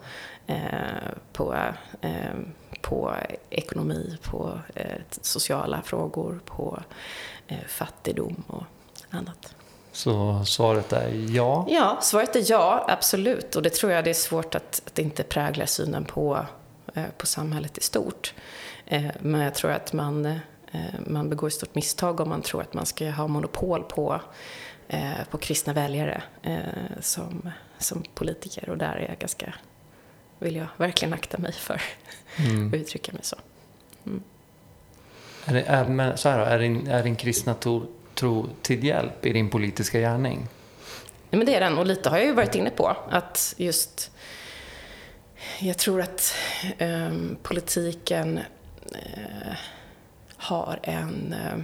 eh, 0.46 0.56
på, 1.32 1.54
eh, 2.00 2.34
på 2.80 3.14
ekonomi, 3.50 4.18
på 4.22 4.60
eh, 4.74 5.00
sociala 5.22 5.82
frågor, 5.82 6.40
på 6.44 6.82
eh, 7.46 7.66
fattigdom 7.66 8.44
och 8.46 8.64
annat. 9.10 9.54
Så 9.92 10.44
svaret 10.44 10.92
är 10.92 11.34
ja? 11.34 11.66
Ja, 11.68 11.98
svaret 12.02 12.36
är 12.36 12.50
ja, 12.50 12.84
absolut. 12.88 13.56
Och 13.56 13.62
det 13.62 13.70
tror 13.70 13.92
jag 13.92 14.04
det 14.04 14.10
är 14.10 14.14
svårt 14.14 14.54
att, 14.54 14.82
att 14.86 14.98
inte 14.98 15.22
prägla 15.22 15.66
synen 15.66 16.04
på, 16.04 16.46
eh, 16.94 17.04
på 17.16 17.26
samhället 17.26 17.78
i 17.78 17.80
stort. 17.80 18.34
Eh, 18.90 19.10
men 19.20 19.40
jag 19.40 19.54
tror 19.54 19.70
att 19.70 19.92
man, 19.92 20.26
eh, 20.26 20.80
man 21.06 21.28
begår 21.28 21.46
ett 21.46 21.54
stort 21.54 21.74
misstag 21.74 22.20
om 22.20 22.28
man 22.28 22.42
tror 22.42 22.62
att 22.62 22.74
man 22.74 22.86
ska 22.86 23.10
ha 23.10 23.28
monopol 23.28 23.82
på, 23.82 24.20
eh, 24.88 25.12
på 25.30 25.38
kristna 25.38 25.72
väljare 25.72 26.22
som, 27.00 27.50
som 27.78 28.02
politiker. 28.14 28.70
Och 28.70 28.78
där 28.78 28.96
är 28.96 29.08
jag 29.08 29.18
ganska, 29.18 29.54
vill 30.38 30.56
jag 30.56 30.66
verkligen 30.76 31.14
akta 31.14 31.38
mig 31.38 31.52
för 31.52 31.82
mm. 32.36 32.68
att 32.74 32.74
uttrycka 32.74 33.12
mig 33.12 33.22
så. 33.24 33.36
Mm. 34.06 34.22
Är, 35.44 35.54
det, 35.54 35.62
är, 35.62 36.16
så 36.16 36.28
här, 36.28 36.38
är, 36.38 36.58
din, 36.58 36.86
är 36.86 37.02
din 37.02 37.16
kristna 37.16 37.54
tro, 37.54 37.86
tro 38.14 38.46
till 38.62 38.84
hjälp 38.84 39.26
i 39.26 39.32
din 39.32 39.50
politiska 39.50 40.00
gärning? 40.00 40.48
Nej, 41.30 41.38
men 41.38 41.46
det 41.46 41.54
är 41.54 41.60
den, 41.60 41.78
och 41.78 41.86
lite 41.86 42.10
har 42.10 42.18
jag 42.18 42.26
ju 42.26 42.32
varit 42.32 42.54
inne 42.54 42.70
på. 42.70 42.96
Att 43.10 43.54
just, 43.56 44.10
jag 45.58 45.78
tror 45.78 46.00
att 46.00 46.34
um, 46.78 47.36
politiken 47.42 48.40
eh, 48.94 49.52
har 50.36 50.80
en... 50.82 51.32
Eh, 51.32 51.58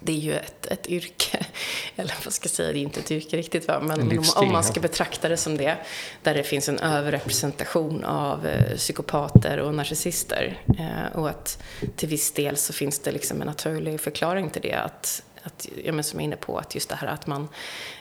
det 0.00 0.12
är 0.12 0.16
ju 0.16 0.34
ett, 0.34 0.66
ett 0.66 0.86
yrke, 0.86 1.46
eller 1.96 2.14
vad 2.24 2.32
ska 2.32 2.46
jag 2.46 2.50
säga, 2.50 2.72
det 2.72 2.78
är 2.78 2.80
inte 2.80 3.00
ett 3.00 3.10
yrke 3.10 3.36
riktigt 3.36 3.68
va, 3.68 3.80
men 3.80 4.18
om, 4.18 4.24
om, 4.36 4.52
man 4.52 4.64
ska 4.64 4.80
betrakta 4.80 5.28
det 5.28 5.36
som 5.36 5.56
det, 5.56 5.76
där 6.22 6.34
det 6.34 6.42
finns 6.42 6.68
en 6.68 6.78
överrepresentation 6.78 8.04
av 8.04 8.46
eh, 8.46 8.76
psykopater 8.76 9.58
och 9.58 9.74
narcissister. 9.74 10.62
Eh, 10.78 11.18
och 11.18 11.28
att 11.28 11.62
till 11.96 12.08
viss 12.08 12.32
del 12.32 12.56
så 12.56 12.72
finns 12.72 12.98
det 12.98 13.12
liksom 13.12 13.40
en 13.40 13.46
naturlig 13.46 14.00
förklaring 14.00 14.50
till 14.50 14.62
det, 14.62 14.74
att 14.74 15.22
att, 15.46 15.68
ja, 15.84 15.92
men 15.92 16.04
som 16.04 16.20
jag 16.20 16.22
är 16.22 16.24
inne 16.24 16.36
på, 16.36 16.58
att 16.58 16.74
just 16.74 16.88
det 16.88 16.94
här 16.94 17.08
att 17.08 17.26
man 17.26 17.48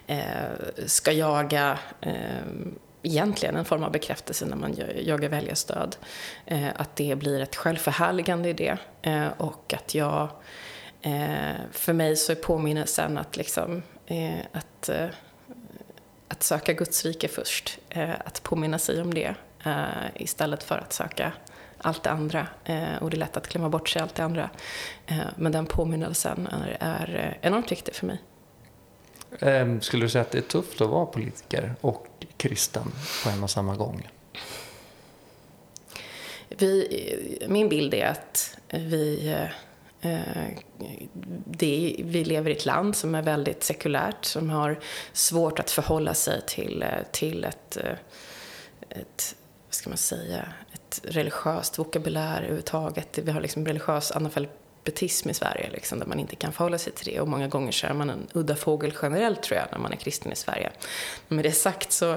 eh, 0.07 0.17
ska 0.85 1.11
jaga 1.11 1.79
eh, 2.01 2.13
egentligen 3.05 3.55
en 3.55 3.65
form 3.65 3.83
av 3.83 3.91
bekräftelse 3.91 4.45
när 4.45 4.55
man 4.55 4.75
jagar 5.01 5.29
väljarstöd. 5.29 5.95
Eh, 6.45 6.67
att 6.75 6.95
det 6.95 7.15
blir 7.15 7.39
ett 7.39 7.55
självförhärligande 7.55 8.49
i 8.49 8.53
det. 8.53 8.77
Eh, 9.01 9.27
och 9.37 9.73
att 9.73 9.95
jag, 9.95 10.29
eh, 11.01 11.55
för 11.71 11.93
mig 11.93 12.15
så 12.15 12.31
är 12.31 12.35
påminnelsen 12.35 13.17
att 13.17 13.37
liksom, 13.37 13.83
eh, 14.07 14.39
att, 14.51 14.89
eh, 14.89 15.07
att 16.27 16.43
söka 16.43 16.73
Guds 16.73 17.05
rike 17.05 17.27
först. 17.27 17.79
Eh, 17.89 18.13
att 18.25 18.43
påminna 18.43 18.79
sig 18.79 19.01
om 19.01 19.13
det 19.13 19.35
istället 20.13 20.63
för 20.63 20.77
att 20.77 20.93
söka 20.93 21.31
allt 21.77 22.03
det 22.03 22.11
andra. 22.11 22.47
Och 23.01 23.09
det 23.09 23.15
är 23.15 23.19
lätt 23.19 23.37
att 23.37 23.47
glömma 23.47 23.69
bort 23.69 23.89
sig 23.89 24.01
allt 24.01 24.15
det 24.15 24.23
andra. 24.23 24.49
Men 25.35 25.51
den 25.51 25.65
påminnelsen 25.65 26.47
är, 26.47 26.77
är 26.79 27.37
enormt 27.41 27.71
viktig 27.71 27.95
för 27.95 28.05
mig. 28.05 28.21
Ehm, 29.39 29.81
skulle 29.81 30.05
du 30.05 30.09
säga 30.09 30.21
att 30.21 30.31
det 30.31 30.37
är 30.37 30.41
tufft 30.41 30.81
att 30.81 30.89
vara 30.89 31.05
politiker 31.05 31.75
och 31.81 32.07
kristen 32.37 32.91
på 33.23 33.29
en 33.29 33.43
och 33.43 33.49
samma 33.49 33.75
gång? 33.75 34.09
Vi, 36.49 37.45
min 37.49 37.69
bild 37.69 37.93
är 37.93 38.05
att 38.05 38.57
vi, 38.69 39.35
eh, 40.01 40.47
det, 41.45 41.95
vi 42.03 42.25
lever 42.25 42.49
i 42.49 42.53
ett 42.53 42.65
land 42.65 42.95
som 42.95 43.15
är 43.15 43.21
väldigt 43.21 43.63
sekulärt, 43.63 44.25
som 44.25 44.49
har 44.49 44.79
svårt 45.13 45.59
att 45.59 45.71
förhålla 45.71 46.13
sig 46.13 46.41
till, 46.47 46.85
till 47.11 47.43
ett, 47.43 47.77
ett 48.89 49.35
vad 49.67 49.73
ska 49.73 49.89
man 49.89 49.97
säga, 49.97 50.45
ett 50.73 51.01
religiöst 51.03 51.79
vokabulär 51.79 52.37
överhuvudtaget. 52.37 53.19
Vi 53.23 53.31
har 53.31 53.41
liksom 53.41 53.65
religiös 53.65 54.11
buddhism 54.85 55.29
i 55.29 55.33
Sverige, 55.33 55.69
liksom, 55.69 55.99
där 55.99 56.05
man 56.05 56.19
inte 56.19 56.35
kan 56.35 56.53
förhålla 56.53 56.77
sig 56.77 56.93
till 56.93 57.13
det. 57.13 57.19
Och 57.19 57.27
många 57.27 57.47
gånger 57.47 57.71
så 57.71 57.87
är 57.87 57.93
man 57.93 58.09
en 58.09 58.27
udda 58.33 58.55
fågel 58.55 58.93
generellt, 59.01 59.43
tror 59.43 59.59
jag, 59.59 59.67
när 59.71 59.79
man 59.79 59.91
är 59.91 59.95
kristen 59.95 60.31
i 60.31 60.35
Sverige. 60.35 60.71
Men 61.27 61.35
med 61.35 61.45
det 61.45 61.51
sagt 61.51 61.91
så 61.91 62.07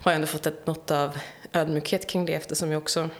har 0.00 0.12
jag 0.12 0.14
ändå 0.14 0.26
fått 0.26 0.46
ett 0.46 0.66
mått 0.66 0.90
av 0.90 1.18
ödmjukhet 1.52 2.06
kring 2.06 2.26
det 2.26 2.34
eftersom 2.34 2.72
jag 2.72 2.82
också 2.82 3.10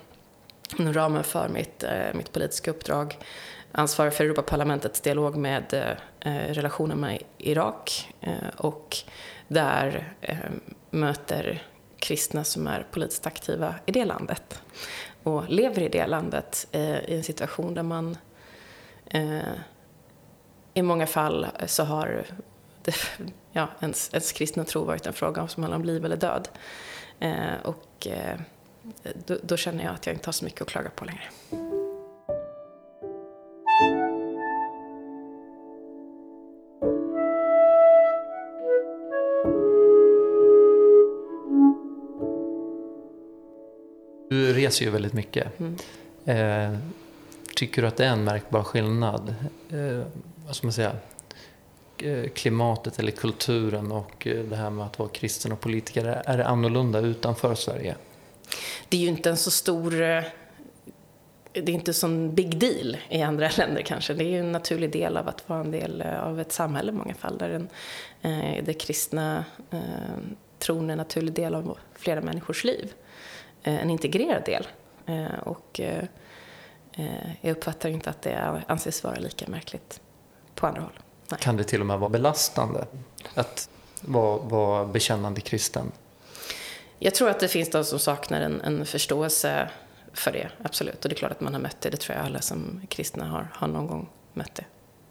inom 0.79 0.95
ramen 0.95 1.25
för 1.25 1.49
mitt, 1.49 1.83
eh, 1.83 2.15
mitt 2.15 2.33
politiska 2.33 2.71
uppdrag 2.71 3.19
ansvarar 3.73 4.11
för 4.11 4.25
Europaparlamentets 4.25 5.01
dialog 5.01 5.37
med 5.37 5.97
eh, 6.21 6.31
relationen 6.31 6.99
med 6.99 7.23
Irak 7.39 8.13
eh, 8.21 8.49
och 8.57 8.97
där 9.49 10.15
eh, 10.21 10.37
möter 10.91 11.63
kristna 11.99 12.45
som 12.45 12.67
är 12.67 12.87
politiskt 12.91 13.27
aktiva 13.27 13.75
i 13.87 13.93
det 13.93 14.05
landet 14.05 14.63
och 15.23 15.49
lever 15.49 15.83
i 15.83 15.89
det 15.89 16.07
landet 16.07 16.67
eh, 16.73 16.99
i 16.99 17.15
en 17.15 17.25
situation 17.25 17.75
där 17.75 17.83
man 17.83 18.17
Eh, 19.15 19.55
I 20.75 20.83
många 20.83 21.07
fall 21.07 21.47
så 21.67 21.85
har 21.85 22.27
det, 22.83 22.95
ja, 23.53 23.69
ens, 23.81 24.11
ens 24.13 24.33
kristna 24.33 24.65
tro 24.65 24.85
varit 24.85 25.07
en 25.07 25.13
fråga 25.13 25.49
som 25.49 25.63
handlar 25.63 25.77
om 25.77 25.85
liv 25.85 26.05
eller 26.05 26.17
död. 26.17 26.49
Eh, 27.21 27.55
och 27.65 28.07
eh, 28.07 28.39
då, 29.27 29.37
då, 29.43 29.57
känner 29.57 29.85
jag 29.85 29.95
att 29.95 30.07
jag 30.07 30.15
inte 30.15 30.27
har 30.27 30.33
så 30.33 30.45
mycket 30.45 30.63
att 30.63 30.69
klaga 30.69 30.91
på 30.91 31.05
längre. 31.05 31.23
Du 44.31 44.53
reser 44.53 44.85
ju 44.85 44.91
väldigt 44.91 45.13
mycket. 45.13 45.61
Mm. 45.61 45.77
Eh, 46.25 46.79
Tycker 47.57 47.83
du 47.83 47.89
att 47.89 47.97
det 47.97 48.05
är 48.05 48.11
en 48.11 48.25
märkbar 48.25 48.63
skillnad? 48.63 49.35
Eh, 49.71 50.07
vad 50.47 50.57
ska 50.57 50.67
man 50.67 50.73
säga? 50.73 50.97
Eh, 51.99 52.29
klimatet 52.29 52.99
eller 52.99 53.13
kulturen 53.13 53.93
och 53.93 54.27
eh, 54.27 54.45
det 54.45 54.57
här 54.57 54.71
med 54.71 54.87
att 54.87 54.99
vara 54.99 55.09
kristen 55.09 55.53
och 55.53 55.61
politiker. 55.61 56.05
Är 56.05 56.39
det 56.39 56.47
annorlunda 56.47 56.99
utanför 56.99 57.55
Sverige? 57.55 57.95
Det 58.89 58.97
är 58.97 59.01
ju 59.01 59.09
inte 59.09 59.31
en 59.31 59.37
så 59.37 59.51
stor... 59.51 60.03
Eh, 60.03 60.23
det 61.53 61.73
är 61.73 61.75
inte 61.75 61.95
sån 61.95 62.35
big 62.35 62.59
deal 62.59 62.97
i 63.09 63.23
andra 63.23 63.51
länder 63.57 63.83
kanske. 63.83 64.15
Det 64.15 64.25
är 64.25 64.29
ju 64.29 64.39
en 64.39 64.53
naturlig 64.53 64.93
del 64.93 65.17
av 65.17 65.29
att 65.29 65.49
vara 65.49 65.61
en 65.61 65.71
del 65.71 66.03
av 66.03 66.41
ett 66.41 66.53
samhälle 66.53 66.93
i 66.93 66.95
många 66.95 67.15
fall. 67.15 67.39
Där 67.39 67.49
den, 67.49 67.69
eh, 68.23 68.65
det 68.65 68.75
kristna 68.75 69.45
eh, 69.71 69.79
tron 70.59 70.91
är 70.91 70.93
en 70.93 70.99
naturlig 70.99 71.35
del 71.35 71.55
av 71.55 71.79
flera 71.95 72.21
människors 72.21 72.65
liv. 72.65 72.93
Eh, 73.63 73.83
en 73.83 73.91
integrerad 73.91 74.45
del. 74.45 74.67
Eh, 75.07 75.39
och 75.45 75.81
jag 77.41 77.51
uppfattar 77.57 77.89
inte 77.89 78.11
att 78.11 78.23
det 78.23 78.63
anses 78.67 79.05
vara 79.05 79.15
lika 79.15 79.49
märkligt 79.49 80.01
på 80.55 80.67
andra 80.67 80.81
håll. 80.81 80.99
Nej. 81.29 81.41
Kan 81.41 81.57
det 81.57 81.65
till 81.65 81.81
och 81.81 81.87
med 81.87 81.99
vara 81.99 82.11
belastande 82.11 82.85
att 83.35 83.69
vara, 84.01 84.39
vara 84.39 84.87
bekännande 84.87 85.41
kristen? 85.41 85.93
Jag 86.99 87.15
tror 87.15 87.31
att 87.31 87.41
det 87.41 87.49
finns 87.49 87.71
de 87.71 87.85
som 87.85 87.99
saknar 87.99 88.41
en, 88.41 88.61
en 88.61 88.87
förståelse 88.87 89.71
för 90.13 90.33
det, 90.33 90.49
absolut. 90.63 91.05
Och 91.05 91.09
det 91.09 91.15
är 91.15 91.19
klart 91.19 91.33
att 91.33 91.41
man 91.41 91.55
har 91.55 91.61
mött 91.61 91.81
det. 91.81 91.91
Det 91.91 91.97
tror 91.97 92.17
jag 92.17 92.27
alla 92.27 92.41
som 92.41 92.81
kristna 92.89 93.25
har, 93.25 93.49
har 93.53 93.69
någon 93.69 93.87
gång 93.87 94.09
mött 94.33 94.55
det. 94.55 94.65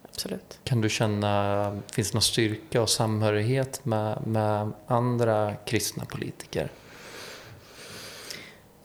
Absolut. 0.09 0.59
Kan 0.63 0.81
du 0.81 0.89
känna, 0.89 1.81
finns 1.91 2.11
det 2.11 2.15
någon 2.15 2.21
styrka 2.21 2.81
och 2.81 2.89
samhörighet 2.89 3.85
med, 3.85 4.27
med 4.27 4.71
andra 4.87 5.55
kristna 5.65 6.05
politiker? 6.05 6.69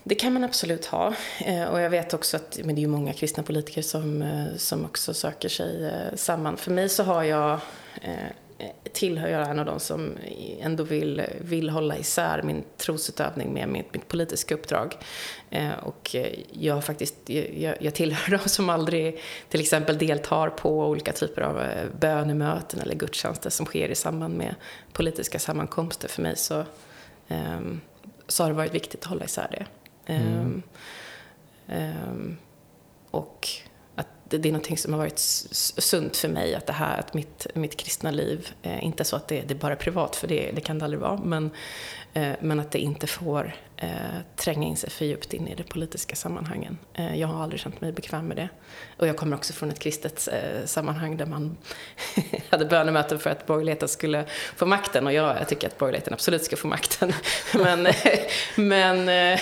Det 0.09 0.15
kan 0.15 0.33
man 0.33 0.45
absolut 0.45 0.87
ha. 0.87 1.15
Eh, 1.45 1.65
och 1.65 1.81
jag 1.81 1.91
vet 1.91 2.15
också 2.15 2.37
att 2.37 2.59
men 2.65 2.75
det 2.75 2.83
är 2.83 2.87
många 2.87 3.13
kristna 3.13 3.43
politiker 3.43 3.83
som, 3.83 4.23
eh, 4.23 4.57
som 4.57 4.85
också 4.85 5.15
söker 5.15 5.49
sig 5.49 5.87
eh, 5.87 6.17
samman. 6.17 6.57
För 6.57 6.71
mig 6.71 6.89
så 6.89 7.03
har 7.03 7.23
jag 7.23 7.61
tillhör 8.93 9.29
jag 9.29 9.51
en 9.51 9.59
av 9.59 9.67
de 9.67 9.81
som 9.81 10.17
ändå 10.61 10.85
vill, 10.85 11.23
vill 11.41 11.71
hålla 11.71 11.97
isär 11.97 12.43
min 12.43 12.65
trosutövning 12.77 13.53
med 13.53 13.69
mitt, 13.69 13.95
mitt 13.95 14.09
politiska 14.09 14.55
uppdrag. 14.55 14.97
Eh, 15.51 15.79
och 15.83 16.17
jag, 16.51 16.85
faktiskt, 16.85 17.15
jag, 17.27 17.77
jag 17.81 17.95
tillhör 17.95 18.31
de 18.43 18.49
som 18.49 18.71
aldrig 18.71 19.21
till 19.49 19.61
exempel 19.61 19.99
deltar 19.99 20.49
på 20.49 20.87
olika 20.87 21.13
typer 21.13 21.43
av 21.43 21.63
bönemöten 22.01 22.81
eller 22.81 22.95
gudstjänster 22.95 23.51
som 23.51 23.67
sker 23.67 23.89
i 23.89 23.95
samband 23.95 24.37
med 24.37 24.55
politiska 24.93 25.39
sammankomster. 25.39 26.09
För 26.09 26.23
mig 26.23 26.37
så, 26.37 26.65
eh, 27.29 27.61
så 28.29 28.43
har 28.43 28.51
det 28.51 28.57
varit 28.57 28.75
viktigt 28.75 29.01
att 29.01 29.11
hålla 29.11 29.25
isär 29.25 29.49
det. 29.51 29.67
Mm. 30.09 30.63
Um, 31.67 32.37
och 33.11 33.49
att 33.65 33.68
det, 34.29 34.39
det, 34.39 34.49
är 34.49 34.53
någonting 34.53 34.79
som 34.79 34.93
har 34.93 35.01
varit 35.01 35.19
sunt 35.19 36.17
för 36.17 36.29
mig, 36.29 36.55
att 36.55 36.67
det 36.67 36.73
här, 36.73 36.99
att 36.99 37.15
mitt, 37.15 37.47
mitt 37.55 37.77
kristna 37.77 38.11
liv, 38.11 38.49
eh, 38.63 38.85
inte 38.85 39.05
så 39.05 39.17
att 39.17 39.29
det, 39.29 39.41
det 39.41 39.55
är 39.55 39.59
bara 39.59 39.77
privat, 39.77 40.17
för 40.17 40.29
det, 40.29 40.51
det 40.55 40.61
kan 40.61 40.79
det 40.79 40.85
aldrig 40.85 41.01
vara, 41.01 41.17
men, 41.17 41.51
eh, 42.13 42.33
men 42.41 42.61
att 42.61 42.71
det 42.71 42.79
inte 42.79 43.07
får 43.07 43.57
eh, 43.77 43.89
tränga 44.37 44.67
in 44.67 44.77
sig 44.77 44.91
för 44.91 45.05
djupt 45.05 45.35
in 45.35 45.49
i 45.49 45.55
de 45.55 45.63
politiska 45.63 46.17
sammanhangen. 46.17 46.79
Eh, 46.95 47.21
jag 47.21 47.29
har 47.29 47.43
aldrig 47.43 47.61
känt 47.61 47.81
mig 47.81 47.93
bekväm 47.93 48.27
med 48.27 48.37
det. 48.37 48.49
Och 48.97 49.07
jag 49.07 49.17
kommer 49.17 49.37
också 49.37 49.53
från 49.53 49.71
ett 49.71 49.79
kristet 49.79 50.29
eh, 50.33 50.67
sammanhang 50.67 51.17
där 51.17 51.27
man 51.27 51.57
hade 52.51 52.65
bönemöten 52.65 53.19
för 53.19 53.31
att 53.31 53.47
borgerligheten 53.47 53.89
skulle 53.89 54.25
få 54.57 54.67
makten. 54.67 55.07
Och 55.07 55.13
jag, 55.13 55.37
jag 55.37 55.49
tycker 55.49 55.67
att 55.67 55.79
borgerligheten 55.79 56.13
absolut 56.13 56.45
ska 56.45 56.57
få 56.57 56.69
makten. 56.69 57.13
men 57.55 57.89
men 58.57 59.09
eh, 59.09 59.41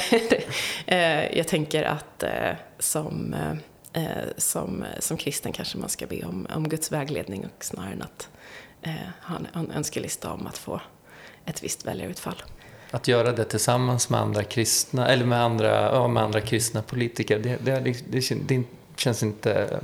eh, 0.86 1.38
jag 1.38 1.48
tänker 1.48 1.84
att 1.84 2.22
eh, 2.22 2.52
som 2.78 3.34
eh, 3.34 3.56
Eh, 3.96 4.28
som, 4.36 4.84
som 4.98 5.16
kristen 5.16 5.52
kanske 5.52 5.78
man 5.78 5.88
ska 5.88 6.06
be 6.06 6.24
om, 6.24 6.46
om 6.54 6.68
Guds 6.68 6.92
vägledning 6.92 7.44
och 7.44 7.64
snarare 7.64 7.92
än 7.92 8.02
att 8.02 8.28
eh, 8.82 8.92
ha 9.22 9.36
en 9.54 9.70
önskelista 9.70 10.32
om 10.32 10.46
att 10.46 10.58
få 10.58 10.80
ett 11.44 11.64
visst 11.64 11.86
väljarutfall. 11.86 12.42
Att 12.90 13.08
göra 13.08 13.32
det 13.32 13.44
tillsammans 13.44 14.10
med 14.10 14.20
andra 14.20 14.44
kristna, 14.44 15.08
eller 15.08 15.24
med 15.24 15.42
andra, 15.42 15.82
ja, 15.82 16.08
med 16.08 16.22
andra 16.22 16.40
kristna 16.40 16.82
politiker, 16.82 17.38
det, 17.38 17.56
det, 17.64 17.80
det, 17.80 18.12
liksom, 18.12 18.40
det 18.46 18.62
känns 18.96 19.22
inte 19.22 19.80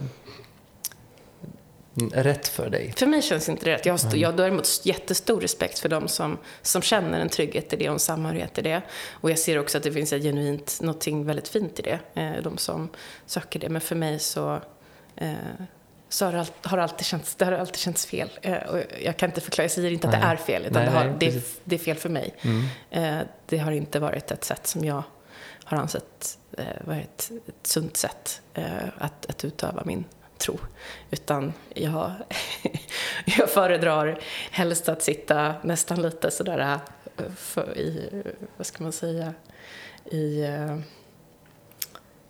rätt 1.95 2.49
för 2.49 2.71
dig? 2.71 2.93
För 2.97 3.07
mig 3.07 3.23
känns 3.23 3.49
inte 3.49 3.65
det 3.65 3.75
rätt. 3.75 3.87
Jag 3.87 3.93
har, 3.93 4.17
jag 4.17 4.31
har 4.31 4.37
däremot 4.37 4.81
jättestor 4.83 5.41
respekt 5.41 5.79
för 5.79 5.89
dem 5.89 6.09
som, 6.09 6.39
som 6.63 6.83
känner 6.83 7.21
en 7.21 7.29
trygghet 7.29 7.73
i 7.73 7.77
det 7.77 7.89
och 7.89 7.93
en 7.93 8.01
samhörighet 8.01 8.59
i 8.59 8.63
det. 8.63 8.83
Och 9.11 9.31
jag 9.31 9.39
ser 9.39 9.59
också 9.59 9.79
att 9.79 9.85
det 9.85 9.93
finns 9.93 10.13
ett 10.13 10.23
genuint, 10.23 10.79
någonting 10.81 11.25
väldigt 11.25 11.49
fint 11.49 11.79
i 11.79 11.83
det, 11.83 11.99
eh, 12.15 12.43
de 12.43 12.59
som 12.59 12.89
söker 13.27 13.61
det. 13.61 13.69
Men 13.69 13.81
för 13.81 13.97
mig 13.97 14.19
så 14.19 14.61
eh, 15.17 15.33
så 16.09 16.25
har 16.25 16.33
det, 16.33 16.47
har 16.63 16.79
alltid 16.79 17.07
känts, 17.07 17.35
det 17.35 17.45
har 17.45 17.53
alltid 17.53 17.77
känts 17.77 18.07
fel. 18.07 18.31
Eh, 18.43 18.57
och 18.57 18.79
jag 19.05 19.17
kan 19.17 19.29
inte 19.29 19.41
förklara, 19.41 19.65
jag 19.65 19.71
säger 19.71 19.91
inte 19.91 20.09
att 20.09 20.13
nej. 20.13 20.23
det 20.23 20.27
är 20.27 20.37
fel, 20.37 20.63
utan 20.63 20.83
nej, 20.83 20.93
det, 20.93 20.99
har, 20.99 21.17
det, 21.19 21.27
är, 21.27 21.43
det, 21.65 21.75
är, 21.75 21.79
fel 21.79 21.97
för 21.97 22.09
mig. 22.09 22.35
Mm. 22.43 23.27
Det 23.47 23.59
har 23.59 23.73
inte 23.73 23.99
varit 23.99 24.31
ett 24.31 24.45
sätt 24.45 24.67
som 24.67 24.85
jag 24.85 25.03
har 25.65 25.79
ansett 25.79 26.39
eh, 26.59 26.65
vara 26.85 27.01
ett, 27.01 27.31
ett 27.47 27.67
sunt 27.67 27.97
sätt 27.97 28.41
att, 28.99 29.27
att 29.27 29.45
utöva 29.45 29.83
min 29.85 30.05
tro. 30.43 30.59
Utan 31.11 31.53
jag, 31.75 32.13
jag 33.25 33.51
föredrar 33.51 34.19
helst 34.51 34.89
att 34.89 35.03
sitta 35.03 35.55
nästan 35.63 36.03
lite 36.03 36.31
sådär 36.31 36.79
för, 37.37 37.79
i, 37.79 38.23
vad 38.57 38.67
ska 38.67 38.83
man 38.83 38.93
säga, 38.93 39.35
i 40.05 40.45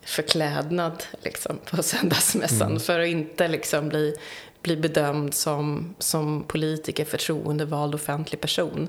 förklädnad 0.03 1.05
liksom, 1.23 1.59
på 1.71 1.83
söndagsmässan 1.83 2.71
mm. 2.71 2.81
för 2.81 3.01
att 3.01 3.09
inte 3.09 3.49
liksom, 3.49 3.89
bli, 3.89 4.17
bli 4.63 4.77
bedömd 4.77 5.35
som, 5.35 5.95
som 5.99 6.45
politiker, 6.45 7.05
förtroendevald 7.05 7.95
offentlig 7.95 8.41
person. 8.41 8.89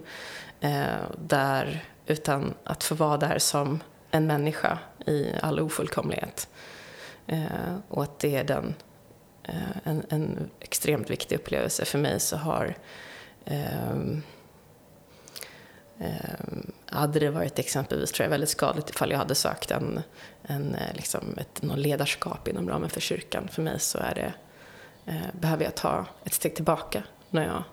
Eh, 0.60 0.84
där, 1.18 1.86
utan 2.06 2.54
att 2.64 2.84
få 2.84 2.96
vara 2.96 3.18
där 3.18 3.40
som 3.40 3.80
en 4.12 4.28
människa 4.28 4.80
i 5.06 5.28
all 5.42 5.60
ofullkomlighet. 5.60 6.48
Eh, 7.28 7.76
och 7.88 8.04
att 8.04 8.20
det 8.20 8.36
är 8.36 8.44
den, 8.44 8.66
eh, 8.66 8.74
en, 9.84 10.06
en, 10.10 10.50
extremt 10.60 11.10
viktig 11.10 11.36
upplevelse. 11.36 11.86
För 11.86 12.00
mig 12.00 12.20
så 12.20 12.38
har 12.38 12.76
ehm, 13.46 14.24
ehm, 16.00 16.72
hade 16.86 17.20
det 17.20 17.30
varit 17.30 17.60
exempelvis 17.60 18.12
tror 18.12 18.24
jag, 18.24 18.30
väldigt 18.30 18.50
skadligt 18.50 18.90
ifall 18.90 19.12
jag 19.12 19.18
hade 19.18 19.36
sökt 19.36 19.72
en, 19.72 20.02
en, 20.44 20.76
eh, 20.76 20.94
liksom 20.94 21.38
ett, 21.38 21.62
någon 21.62 21.82
ledarskap 21.82 22.48
inom 22.48 22.70
ramen 22.70 22.90
för 22.90 23.02
kyrkan. 23.02 23.48
För 23.48 23.62
mig 23.62 23.80
så 23.80 23.98
är 23.98 24.16
det, 24.16 24.34
eh, 25.12 25.28
behöver 25.40 25.64
jag 25.64 25.76
ta 25.76 26.06
ett 26.24 26.34
steg 26.34 26.56
tillbaka 26.56 27.04
när 27.30 27.46
jag 27.46 27.64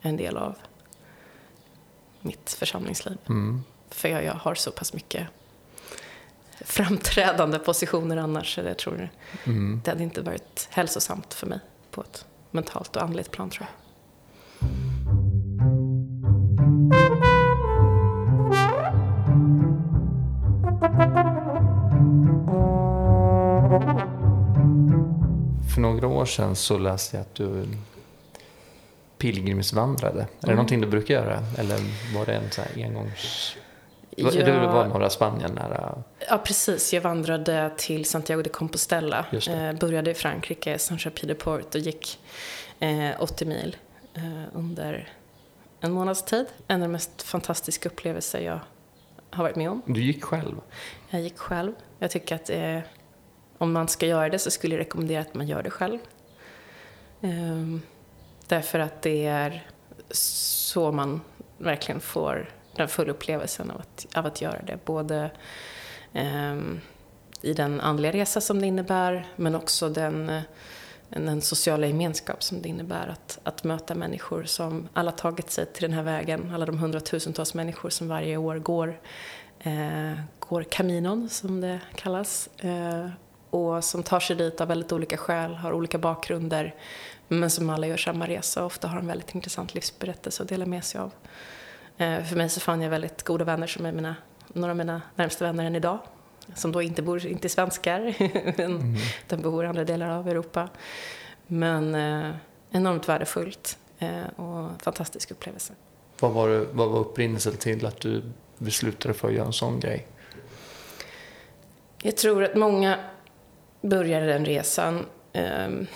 är 0.00 0.08
en 0.08 0.16
del 0.16 0.36
av 0.36 0.56
mitt 2.20 2.50
församlingsliv. 2.50 3.18
Mm. 3.28 3.64
För 3.90 4.08
jag, 4.08 4.24
jag, 4.24 4.34
har 4.34 4.54
så 4.54 4.70
pass 4.70 4.92
mycket 4.92 5.28
framträdande 6.60 7.58
positioner 7.58 8.16
annars. 8.16 8.58
Jag 8.58 8.78
tror 8.78 9.08
mm. 9.44 9.80
det 9.84 9.90
hade 9.90 10.02
inte 10.02 10.20
varit 10.20 10.68
hälsosamt 10.70 11.34
för 11.34 11.46
mig 11.46 11.58
på 11.90 12.00
ett 12.00 12.26
mentalt 12.50 12.96
och 12.96 13.02
andligt 13.02 13.30
plan 13.30 13.50
tror 13.50 13.66
jag. 13.66 13.84
För 25.74 25.80
några 25.80 26.06
år 26.06 26.24
sedan 26.24 26.56
så 26.56 26.78
läste 26.78 27.16
jag 27.16 27.20
att 27.22 27.34
du 27.34 27.66
pilgrimsvandrade. 29.18 30.20
Är 30.20 30.26
det 30.40 30.46
mm. 30.46 30.56
någonting 30.56 30.80
du 30.80 30.86
brukar 30.86 31.14
göra? 31.14 31.38
Eller 31.58 31.78
var 32.14 32.26
det 32.26 32.32
en 32.32 32.50
så 32.50 32.62
här 32.62 32.84
engångs... 32.84 33.56
Ja. 34.16 34.30
Du 34.30 34.52
var 34.52 34.86
norra 34.86 35.10
Spanien 35.10 35.52
nära? 35.54 36.02
Ja, 36.28 36.38
precis. 36.38 36.92
Jag 36.92 37.00
vandrade 37.00 37.70
till 37.76 38.04
Santiago 38.04 38.42
de 38.42 38.50
Compostela. 38.50 39.26
Eh, 39.48 39.72
började 39.72 40.10
i 40.10 40.14
Frankrike, 40.14 40.78
Saint-Jean-Pied-de-Port 40.78 41.74
och 41.74 41.80
gick 41.80 42.18
eh, 42.80 43.10
80 43.18 43.44
mil 43.44 43.76
eh, 44.14 44.42
under 44.52 45.08
en 45.80 45.92
månads 45.92 46.22
tid. 46.22 46.46
En 46.68 46.82
av 46.82 46.88
de 46.88 46.92
mest 46.92 47.22
fantastiska 47.22 47.88
upplevelser 47.88 48.40
jag 48.40 48.60
har 49.30 49.44
varit 49.44 49.56
med 49.56 49.70
om. 49.70 49.82
Du 49.86 50.02
gick 50.02 50.24
själv? 50.24 50.54
Jag 51.10 51.20
gick 51.20 51.38
själv. 51.38 51.72
Jag 51.98 52.10
tycker 52.10 52.34
att 52.34 52.50
eh, 52.50 52.78
om 53.58 53.72
man 53.72 53.88
ska 53.88 54.06
göra 54.06 54.28
det 54.28 54.38
så 54.38 54.50
skulle 54.50 54.74
jag 54.74 54.80
rekommendera 54.80 55.20
att 55.20 55.34
man 55.34 55.46
gör 55.46 55.62
det 55.62 55.70
själv. 55.70 55.98
Um, 57.20 57.82
därför 58.46 58.78
att 58.78 59.02
det 59.02 59.26
är 59.26 59.66
så 60.10 60.92
man 60.92 61.20
verkligen 61.58 62.00
får 62.00 62.50
den 62.76 62.88
fulla 62.88 63.10
upplevelsen 63.10 63.70
av 63.70 63.80
att, 63.80 64.06
av 64.16 64.26
att 64.26 64.40
göra 64.40 64.62
det. 64.66 64.84
Både 64.84 65.30
eh, 66.12 66.56
i 67.42 67.52
den 67.52 67.80
andliga 67.80 68.12
resa 68.12 68.40
som 68.40 68.60
det 68.60 68.66
innebär, 68.66 69.26
men 69.36 69.54
också 69.54 69.88
den, 69.88 70.28
eh, 70.28 70.42
den 71.08 71.40
sociala 71.40 71.86
gemenskap 71.86 72.42
som 72.42 72.62
det 72.62 72.68
innebär 72.68 73.08
att, 73.08 73.38
att 73.42 73.64
möta 73.64 73.94
människor 73.94 74.44
som 74.44 74.88
alla 74.92 75.12
tagit 75.12 75.50
sig 75.50 75.66
till 75.66 75.82
den 75.82 75.92
här 75.92 76.02
vägen. 76.02 76.50
Alla 76.54 76.66
de 76.66 76.78
hundratusentals 76.78 77.54
människor 77.54 77.90
som 77.90 78.08
varje 78.08 78.36
år 78.36 78.58
går, 78.58 79.00
eh, 79.60 80.12
går 80.38 80.62
Caminon, 80.62 81.28
som 81.28 81.60
det 81.60 81.80
kallas. 81.94 82.48
Eh, 82.58 83.08
och 83.50 83.84
som 83.84 84.02
tar 84.02 84.20
sig 84.20 84.36
dit 84.36 84.60
av 84.60 84.68
väldigt 84.68 84.92
olika 84.92 85.16
skäl, 85.16 85.54
har 85.54 85.72
olika 85.72 85.98
bakgrunder 85.98 86.74
men 87.28 87.50
som 87.50 87.70
alla 87.70 87.86
gör 87.86 87.96
samma 87.96 88.28
resa 88.28 88.60
och 88.60 88.66
ofta 88.66 88.88
har 88.88 88.98
en 88.98 89.06
väldigt 89.06 89.34
intressant 89.34 89.74
livsberättelse 89.74 90.42
att 90.42 90.48
dela 90.48 90.66
med 90.66 90.84
sig 90.84 91.00
av. 91.00 91.12
Eh, 91.98 92.24
för 92.24 92.36
mig 92.36 92.48
så 92.48 92.60
fann 92.60 92.82
jag 92.82 92.90
väldigt 92.90 93.22
goda 93.22 93.44
vänner 93.44 93.66
som 93.66 93.86
är 93.86 93.92
mina, 93.92 94.16
några 94.48 94.70
av 94.70 94.76
mina 94.76 95.02
närmsta 95.14 95.44
vänner 95.44 95.64
än 95.64 95.76
idag. 95.76 95.98
som 96.54 96.72
då 96.72 96.82
inte 96.82 97.02
bor, 97.02 97.26
inte 97.26 97.46
är 97.46 97.48
svenskar, 97.48 98.14
mm. 98.58 98.94
utan 99.26 99.42
bor 99.42 99.64
i 99.64 99.68
andra 99.68 99.84
delar 99.84 100.08
av 100.08 100.28
Europa. 100.28 100.68
Men 101.46 101.94
eh, 101.94 102.34
enormt 102.70 103.08
värdefullt 103.08 103.78
eh, 103.98 104.24
och 104.36 104.82
fantastisk 104.82 105.30
upplevelse. 105.30 105.72
Vad 106.20 106.32
var, 106.32 106.48
det, 106.48 106.64
vad 106.72 106.90
var 106.90 106.98
upprinnelsen 106.98 107.56
till 107.56 107.86
att 107.86 108.00
du 108.00 108.22
beslutade 108.58 109.14
för 109.14 109.28
att 109.28 109.34
göra 109.34 109.46
en 109.46 109.52
sån 109.52 109.80
grej? 109.80 110.06
Jag 112.02 112.16
tror 112.16 112.44
att 112.44 112.54
många 112.54 112.98
börjar 113.80 114.20
den 114.20 114.44
resan 114.44 115.06
eh, 115.32 115.42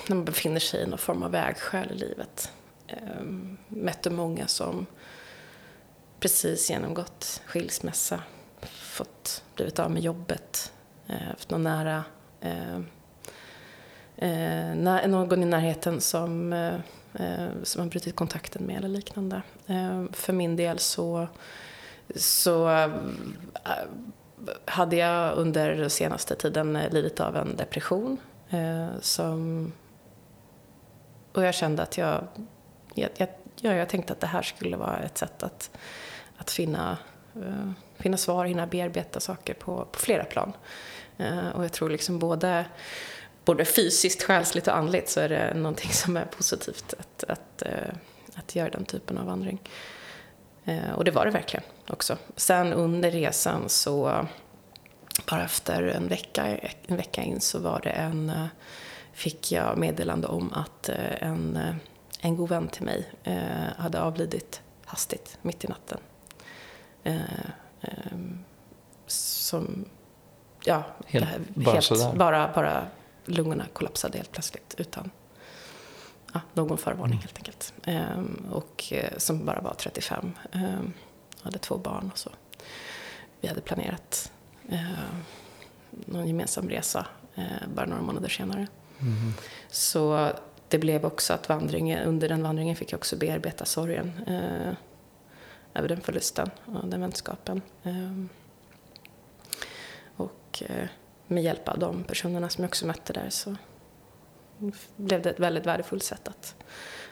när 0.06 0.14
man 0.14 0.24
befinner 0.24 0.60
sig 0.60 0.82
i 0.82 0.86
någon 0.86 0.98
form 0.98 1.22
av 1.22 1.30
vägskäl 1.30 1.92
i 1.92 1.94
livet. 1.94 2.52
Eh, 2.86 2.96
mötte 3.68 4.10
många 4.10 4.46
som 4.46 4.86
precis 6.20 6.70
genomgått 6.70 7.42
skilsmässa, 7.46 8.22
fått 8.70 9.42
blivit 9.54 9.78
av 9.78 9.90
med 9.90 10.02
jobbet, 10.02 10.72
eh, 11.06 11.16
haft 11.16 11.50
någon 11.50 11.62
nära 11.62 12.04
eh, 12.40 12.78
eh, 14.16 15.08
någon 15.08 15.42
i 15.42 15.46
närheten 15.46 16.00
som, 16.00 16.52
eh, 16.52 16.74
eh, 17.14 17.48
som 17.62 17.82
har 17.82 17.88
brutit 17.88 18.16
kontakten 18.16 18.66
med 18.66 18.76
eller 18.76 18.88
liknande. 18.88 19.42
Eh, 19.66 20.04
för 20.12 20.32
min 20.32 20.56
del 20.56 20.78
så, 20.78 21.28
så 22.16 22.70
eh, 22.70 22.90
hade 24.64 24.96
jag 24.96 25.36
under 25.36 25.74
den 25.74 25.90
senaste 25.90 26.34
tiden 26.34 26.76
eh, 26.76 26.92
lidit 26.92 27.20
av 27.20 27.36
en 27.36 27.56
depression. 27.56 28.18
Eh, 28.50 28.88
som, 29.00 29.72
och 31.32 31.44
jag 31.44 31.54
kände 31.54 31.82
att 31.82 31.98
jag, 31.98 32.24
jag, 32.94 33.10
jag, 33.16 33.76
jag 33.76 33.88
tänkte 33.88 34.12
att 34.12 34.20
det 34.20 34.26
här 34.26 34.42
skulle 34.42 34.76
vara 34.76 34.98
ett 34.98 35.18
sätt 35.18 35.42
att, 35.42 35.70
att 36.38 36.50
finna 36.50 36.98
eh, 37.36 37.72
finna 37.98 38.16
svar, 38.16 38.44
hinna 38.44 38.66
bearbeta 38.66 39.20
saker 39.20 39.54
på, 39.54 39.84
på 39.92 39.98
flera 39.98 40.24
plan. 40.24 40.52
Eh, 41.18 41.48
och 41.48 41.64
jag 41.64 41.72
tror 41.72 41.90
liksom 41.90 42.18
både, 42.18 42.64
både 43.44 43.64
fysiskt, 43.64 44.22
själsligt 44.22 44.68
och 44.68 44.76
andligt 44.76 45.08
så 45.08 45.20
är 45.20 45.28
det 45.28 45.54
någonting 45.54 45.90
som 45.92 46.16
är 46.16 46.24
positivt 46.24 46.94
att, 46.98 47.24
att, 47.24 47.62
eh, 47.62 47.94
att 48.34 48.56
göra 48.56 48.70
den 48.70 48.84
typen 48.84 49.18
av 49.18 49.26
vandring. 49.26 49.60
Eh, 50.64 50.92
och 50.94 51.04
det 51.04 51.10
var 51.10 51.24
det 51.24 51.30
verkligen 51.30 51.64
också. 51.88 52.16
Sen 52.36 52.72
under 52.72 53.10
resan 53.10 53.68
så, 53.68 54.26
bara 55.30 55.44
efter 55.44 55.82
en 55.82 56.08
vecka, 56.08 56.58
en 56.86 56.96
vecka 56.96 57.22
in 57.22 57.40
så 57.40 57.58
var 57.58 57.80
det 57.80 57.90
en, 57.90 58.30
eh, 58.30 58.46
fick 59.12 59.52
jag 59.52 59.78
meddelande 59.78 60.26
om 60.26 60.52
att 60.52 60.88
en, 60.88 61.58
en 62.20 62.36
god 62.36 62.48
vän 62.48 62.68
till 62.68 62.84
mig 62.84 63.10
hade 63.76 64.00
avlidit 64.00 64.60
hastigt 64.84 65.38
mitt 65.42 65.64
i 65.64 65.68
natten. 65.68 65.98
Ehm, 67.04 68.38
som, 69.06 69.84
ja, 70.64 70.84
helt, 71.06 71.26
bara, 71.54 71.74
helt, 71.74 72.14
bara, 72.14 72.52
bara 72.54 72.86
lungorna 73.24 73.66
kollapsade 73.72 74.18
helt 74.18 74.32
plötsligt 74.32 74.74
utan 74.78 75.10
ja, 76.32 76.40
någon 76.54 76.78
förvarning 76.78 77.12
mm. 77.12 77.22
helt 77.22 77.36
enkelt. 77.38 77.72
Um, 77.86 78.46
och 78.52 78.92
uh, 78.92 79.18
som 79.18 79.46
bara 79.46 79.60
var 79.60 79.74
35. 79.74 80.32
Um, 80.52 80.92
hade 81.42 81.58
två 81.58 81.76
barn 81.76 82.10
och 82.12 82.18
så. 82.18 82.30
Vi 83.40 83.48
hade 83.48 83.60
planerat 83.60 84.32
någon 85.90 86.26
gemensam 86.26 86.68
resa 86.68 87.06
uh, 87.38 87.44
bara 87.74 87.86
några 87.86 88.02
månader 88.02 88.28
senare. 88.28 88.66
Mm. 89.00 89.32
Så 89.68 90.32
det 90.68 90.78
blev 90.78 91.04
också 91.04 91.32
att 91.32 91.48
vandringen, 91.48 91.98
under 92.08 92.28
den 92.28 92.42
vandringen 92.42 92.76
fick 92.76 92.92
jag 92.92 92.98
också 92.98 93.16
bearbeta 93.16 93.64
sorgen 93.64 94.12
över 95.74 95.88
den 95.88 96.00
förlusten 96.00 96.50
och 96.64 96.88
den 96.88 97.00
vänskapen. 97.00 97.62
Ehm, 97.82 98.28
och 100.16 100.62
eh, 100.66 100.88
med 101.26 101.42
hjälp 101.42 101.68
av 101.68 101.78
de 101.78 102.04
personerna 102.04 102.48
som 102.48 102.64
jag 102.64 102.68
också 102.68 102.86
mötte 102.86 103.12
där 103.12 103.30
så 103.30 103.56
blev 104.96 105.22
det 105.22 105.30
ett 105.30 105.40
väldigt 105.40 105.66
värdefullt 105.66 106.04
sätt 106.04 106.28
att, 106.28 106.54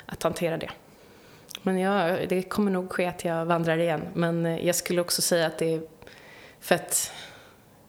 att 0.06 0.22
hantera 0.22 0.56
det. 0.56 0.70
Men 1.62 1.78
ja, 1.78 2.18
det 2.28 2.42
kommer 2.42 2.70
nog 2.70 2.92
ske 2.92 3.06
att 3.06 3.24
jag 3.24 3.46
vandrar 3.46 3.78
igen. 3.78 4.02
Men 4.14 4.46
eh, 4.46 4.66
jag 4.66 4.74
skulle 4.76 5.00
också 5.00 5.22
säga 5.22 5.46
att 5.46 5.58
det 5.58 5.74
är 5.74 5.82
för 6.60 6.74
att 6.74 7.12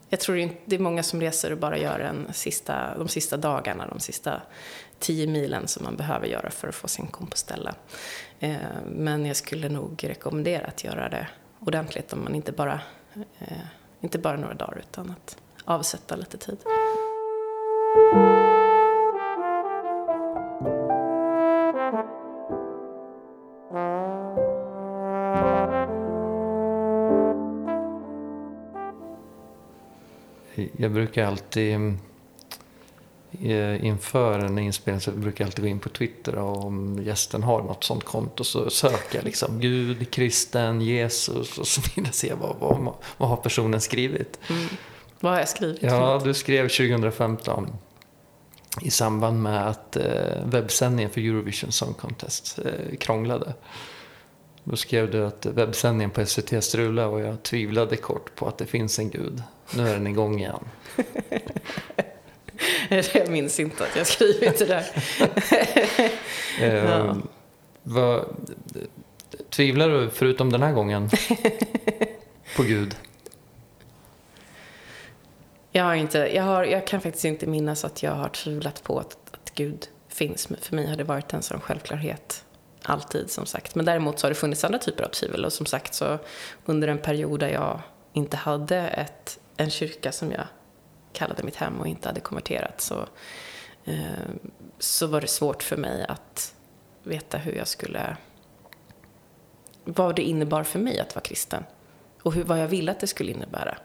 jag 0.10 0.19
tror 0.19 0.49
det 0.65 0.75
är 0.75 0.80
många 0.80 1.03
som 1.03 1.21
reser 1.21 1.51
och 1.51 1.58
bara 1.58 1.77
gör 1.77 1.99
en 1.99 2.34
sista, 2.34 2.97
de 2.97 3.08
sista 3.08 3.38
dagarna, 3.38 3.88
de 3.88 3.99
sista 3.99 4.41
tio 4.99 5.27
milen 5.27 5.67
som 5.67 5.84
man 5.84 5.95
behöver 5.95 6.27
göra 6.27 6.49
för 6.49 6.67
att 6.67 6.75
få 6.75 6.88
sin 6.88 7.08
kompostella. 7.08 7.75
Eh, 8.39 8.56
men 8.86 9.26
jag 9.26 9.36
skulle 9.36 9.69
nog 9.69 10.04
rekommendera 10.04 10.65
att 10.67 10.84
göra 10.84 11.10
det 11.10 11.28
ordentligt 11.60 12.13
om 12.13 12.23
man 12.23 12.36
inte 12.36 12.52
bara, 12.52 12.82
eh, 13.39 13.58
inte 14.02 14.19
bara 14.19 14.38
några 14.38 14.54
dagar 14.54 14.78
utan 14.80 15.10
att 15.10 15.38
avsätta 15.65 16.15
lite 16.15 16.38
tid. 16.38 16.58
Jag 30.78 30.91
brukar 30.91 31.26
alltid 31.26 31.80
inför 33.81 34.39
en 34.39 34.59
inspelning 34.59 35.01
så 35.01 35.11
brukar 35.11 35.43
jag 35.43 35.47
alltid 35.47 35.63
gå 35.63 35.69
in 35.69 35.79
på 35.79 35.89
Twitter 35.89 36.35
och 36.35 36.65
om 36.65 36.99
gästen 37.03 37.43
har 37.43 37.63
något 37.63 37.83
sånt 37.83 38.03
konto 38.03 38.43
så 38.43 38.69
söker 38.69 39.17
jag 39.17 39.25
liksom 39.25 39.59
Gud, 39.59 40.11
kristen, 40.11 40.81
Jesus 40.81 41.57
och 41.57 41.67
så 41.67 41.81
jag 41.95 42.13
se 42.13 42.33
vad, 42.33 42.55
vad, 42.59 42.93
vad 43.17 43.29
har 43.29 43.37
personen 43.37 43.81
skrivit. 43.81 44.39
Mm. 44.49 44.67
Vad 45.19 45.31
har 45.31 45.39
jag 45.39 45.49
skrivit? 45.49 45.81
Ja, 45.81 46.21
du 46.23 46.33
skrev 46.33 46.63
2015 46.63 47.77
i 48.81 48.91
samband 48.91 49.41
med 49.41 49.67
att 49.67 49.95
eh, 49.95 50.45
webbsändningen 50.45 51.11
för 51.11 51.21
Eurovision 51.21 51.71
Song 51.71 51.93
Contest 51.93 52.59
eh, 52.65 52.97
krånglade. 52.97 53.53
Då 54.63 54.75
skrev 54.75 55.11
du 55.11 55.25
att 55.25 55.45
webbsändningen 55.45 56.11
på 56.11 56.25
SVT 56.25 56.63
strulade 56.63 57.07
och 57.07 57.21
jag 57.21 57.43
tvivlade 57.43 57.95
kort 57.95 58.35
på 58.35 58.47
att 58.47 58.57
det 58.57 58.65
finns 58.65 58.99
en 58.99 59.09
gud. 59.09 59.43
Nu 59.75 59.89
är 59.89 59.93
den 59.93 60.07
igång 60.07 60.39
igen. 60.39 60.63
jag 63.13 63.30
minns 63.30 63.60
inte 63.60 63.84
att 63.84 63.95
jag 63.95 64.08
skrivit 64.08 64.60
det 64.60 64.65
där. 64.65 64.86
ja. 66.60 66.65
Ehm, 66.65 67.28
vad, 67.84 68.26
tvivlar 69.50 69.89
du, 69.89 70.10
förutom 70.10 70.52
den 70.52 70.63
här 70.63 70.71
gången, 70.71 71.10
på 72.56 72.63
Gud? 72.63 72.95
Jag, 75.71 75.84
har 75.84 75.95
inte, 75.95 76.17
jag, 76.17 76.43
har, 76.43 76.63
jag 76.63 76.88
kan 76.88 77.02
faktiskt 77.02 77.26
inte 77.26 77.47
minnas 77.47 77.86
att 77.86 78.04
jag 78.04 78.12
har 78.12 78.30
tvivlat 78.30 78.84
på 78.84 79.00
att, 79.00 79.17
att 79.32 79.52
Gud 79.54 79.88
finns. 80.10 80.47
För 80.62 80.76
mig 80.76 80.88
har 80.88 80.95
det 80.95 81.04
varit 81.04 81.34
en 81.34 81.41
sån 81.41 81.60
självklarhet 81.60 82.43
alltid 82.84 83.32
som 83.32 83.45
sagt. 83.45 83.76
Men 83.76 83.86
däremot 83.86 84.19
så 84.19 84.28
har 84.28 84.30
det 84.30 84.36
funnits 84.36 84.63
andra 84.63 84.80
typer 84.80 85.04
av 85.04 85.10
tvivel. 85.10 85.45
Och 85.45 85.54
som 85.54 85.65
sagt 85.65 85.93
så 85.93 86.17
under 86.65 86.88
en 86.88 86.97
period 86.97 87.39
där 87.39 87.50
jag 87.50 87.82
inte 88.13 88.38
hade 88.38 88.78
ett, 88.78 89.39
en 89.58 89.69
kyrka 89.69 90.12
som 90.12 90.32
jag 90.32 90.43
kallade 91.17 91.43
mitt 91.43 91.56
hem 91.56 91.80
och 91.80 91.88
inte 91.88 92.10
hade 92.10 92.19
konverterat 92.19 92.82
så, 92.82 93.08
eh, 93.86 94.30
så 94.80 95.08
var 95.08 95.21
det 95.21 95.27
svårt 95.27 95.63
för 95.63 95.77
mig 95.77 96.06
att 96.10 96.56
veta 97.03 97.38
hur 97.38 97.53
jag 97.53 97.67
skulle... 97.67 98.17
Vad 99.84 100.15
det 100.15 100.21
innebar 100.21 100.63
för 100.63 100.80
mig 100.80 100.99
att 100.99 101.15
vara 101.15 101.23
kristen. 101.23 101.63
Och 102.23 102.34
hur, 102.34 102.43
vad 102.43 102.60
jag 102.60 102.67
ville 102.67 102.91
att 102.91 102.99
det 102.99 103.08
skulle 103.08 103.32
innebära. 103.32 103.77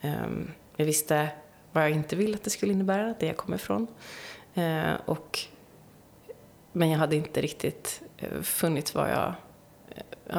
Eh, 0.00 0.30
jag 0.76 0.86
visste 0.86 1.28
vad 1.72 1.84
jag 1.84 1.90
inte 1.90 2.16
ville 2.16 2.34
att 2.34 2.44
det 2.44 2.50
skulle 2.50 2.72
innebära, 2.72 3.14
det 3.18 3.26
jag 3.26 3.36
kom 3.36 3.54
ifrån. 3.54 3.86
Eh, 4.54 4.92
och, 5.04 5.38
men 6.72 6.90
jag 6.90 6.98
hade 6.98 7.16
inte 7.16 7.40
riktigt 7.40 8.02
eh, 8.16 8.42
funnit 8.42 8.94
vad 8.94 9.10
jag, 9.10 9.34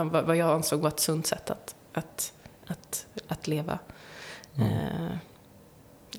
vad 0.05 0.35
jag 0.35 0.49
ansåg 0.49 0.81
var 0.81 0.89
ett 0.89 0.99
sunt 0.99 1.27
sätt 1.27 1.49
att, 1.49 1.75
att, 1.93 2.33
att, 2.67 3.07
att 3.27 3.47
leva. 3.47 3.79
Mm. 4.55 5.17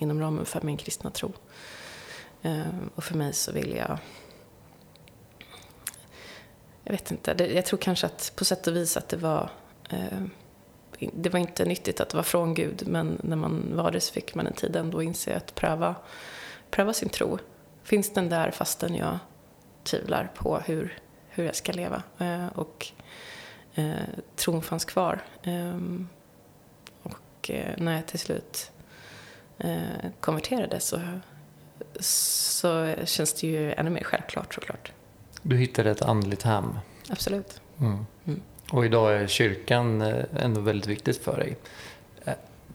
Inom 0.01 0.21
ramen 0.21 0.47
för 0.47 0.61
min 0.63 0.77
kristna 0.77 1.11
tro. 1.11 1.33
Eh, 2.43 2.63
och 2.95 3.05
för 3.05 3.15
mig 3.15 3.33
så 3.33 3.53
vill 3.53 3.75
jag... 3.77 3.99
Jag 6.85 6.93
vet 6.93 7.11
inte, 7.11 7.45
jag 7.55 7.67
tror 7.67 7.79
kanske 7.79 8.07
att 8.07 8.33
på 8.37 8.45
sätt 8.45 8.67
och 8.67 8.77
vis 8.77 8.97
att 8.97 9.09
det 9.09 9.17
var... 9.17 9.51
Eh, 9.91 10.21
det 10.99 11.29
var 11.29 11.41
inte 11.41 11.65
nyttigt 11.65 12.01
att 12.01 12.15
vara 12.15 12.25
från 12.25 12.55
Gud, 12.55 12.83
men 12.87 13.21
när 13.23 13.37
man 13.37 13.77
var 13.77 13.91
det 13.91 14.01
så 14.01 14.13
fick 14.13 14.35
man 14.35 14.47
en 14.47 14.53
tid 14.53 14.77
ändå 14.77 15.03
inse 15.03 15.37
att 15.37 15.55
pröva, 15.55 15.95
pröva 16.71 16.93
sin 16.93 17.09
tro. 17.09 17.39
Finns 17.83 18.13
den 18.13 18.29
där 18.29 18.51
fastän 18.51 18.95
jag 18.95 19.19
tvivlar 19.85 20.31
på 20.35 20.59
hur, 20.59 20.99
hur 21.29 21.45
jag 21.45 21.57
ska 21.57 21.73
leva? 21.73 22.03
Eh, 22.19 22.47
och 22.55 22.87
tron 24.37 24.63
fanns 24.63 24.85
kvar. 24.85 25.25
Ehm, 25.43 26.09
och 27.03 27.51
när 27.77 27.97
jag 27.97 28.07
till 28.07 28.19
slut 28.19 28.71
eh, 29.61 30.11
konverterade 30.21 30.81
så, 30.81 31.01
så 32.01 32.95
känns 33.05 33.33
det 33.33 33.47
ju 33.47 33.73
ännu 33.73 33.91
mer 33.91 34.05
självklart 34.05 34.55
såklart. 34.55 34.93
Du 35.43 35.57
hittade 35.57 35.91
ett 35.91 36.03
andligt 36.03 36.43
hem. 36.43 36.79
Absolut. 37.09 37.61
Mm. 37.81 38.07
Mm. 38.25 38.41
Och 38.71 38.85
idag 38.85 39.13
är 39.17 39.27
kyrkan 39.27 40.03
eh, 40.03 40.25
ändå 40.37 40.61
väldigt 40.61 40.87
viktigt 40.87 41.25
för 41.25 41.37
dig. 41.37 41.57
Eh, 42.25 42.33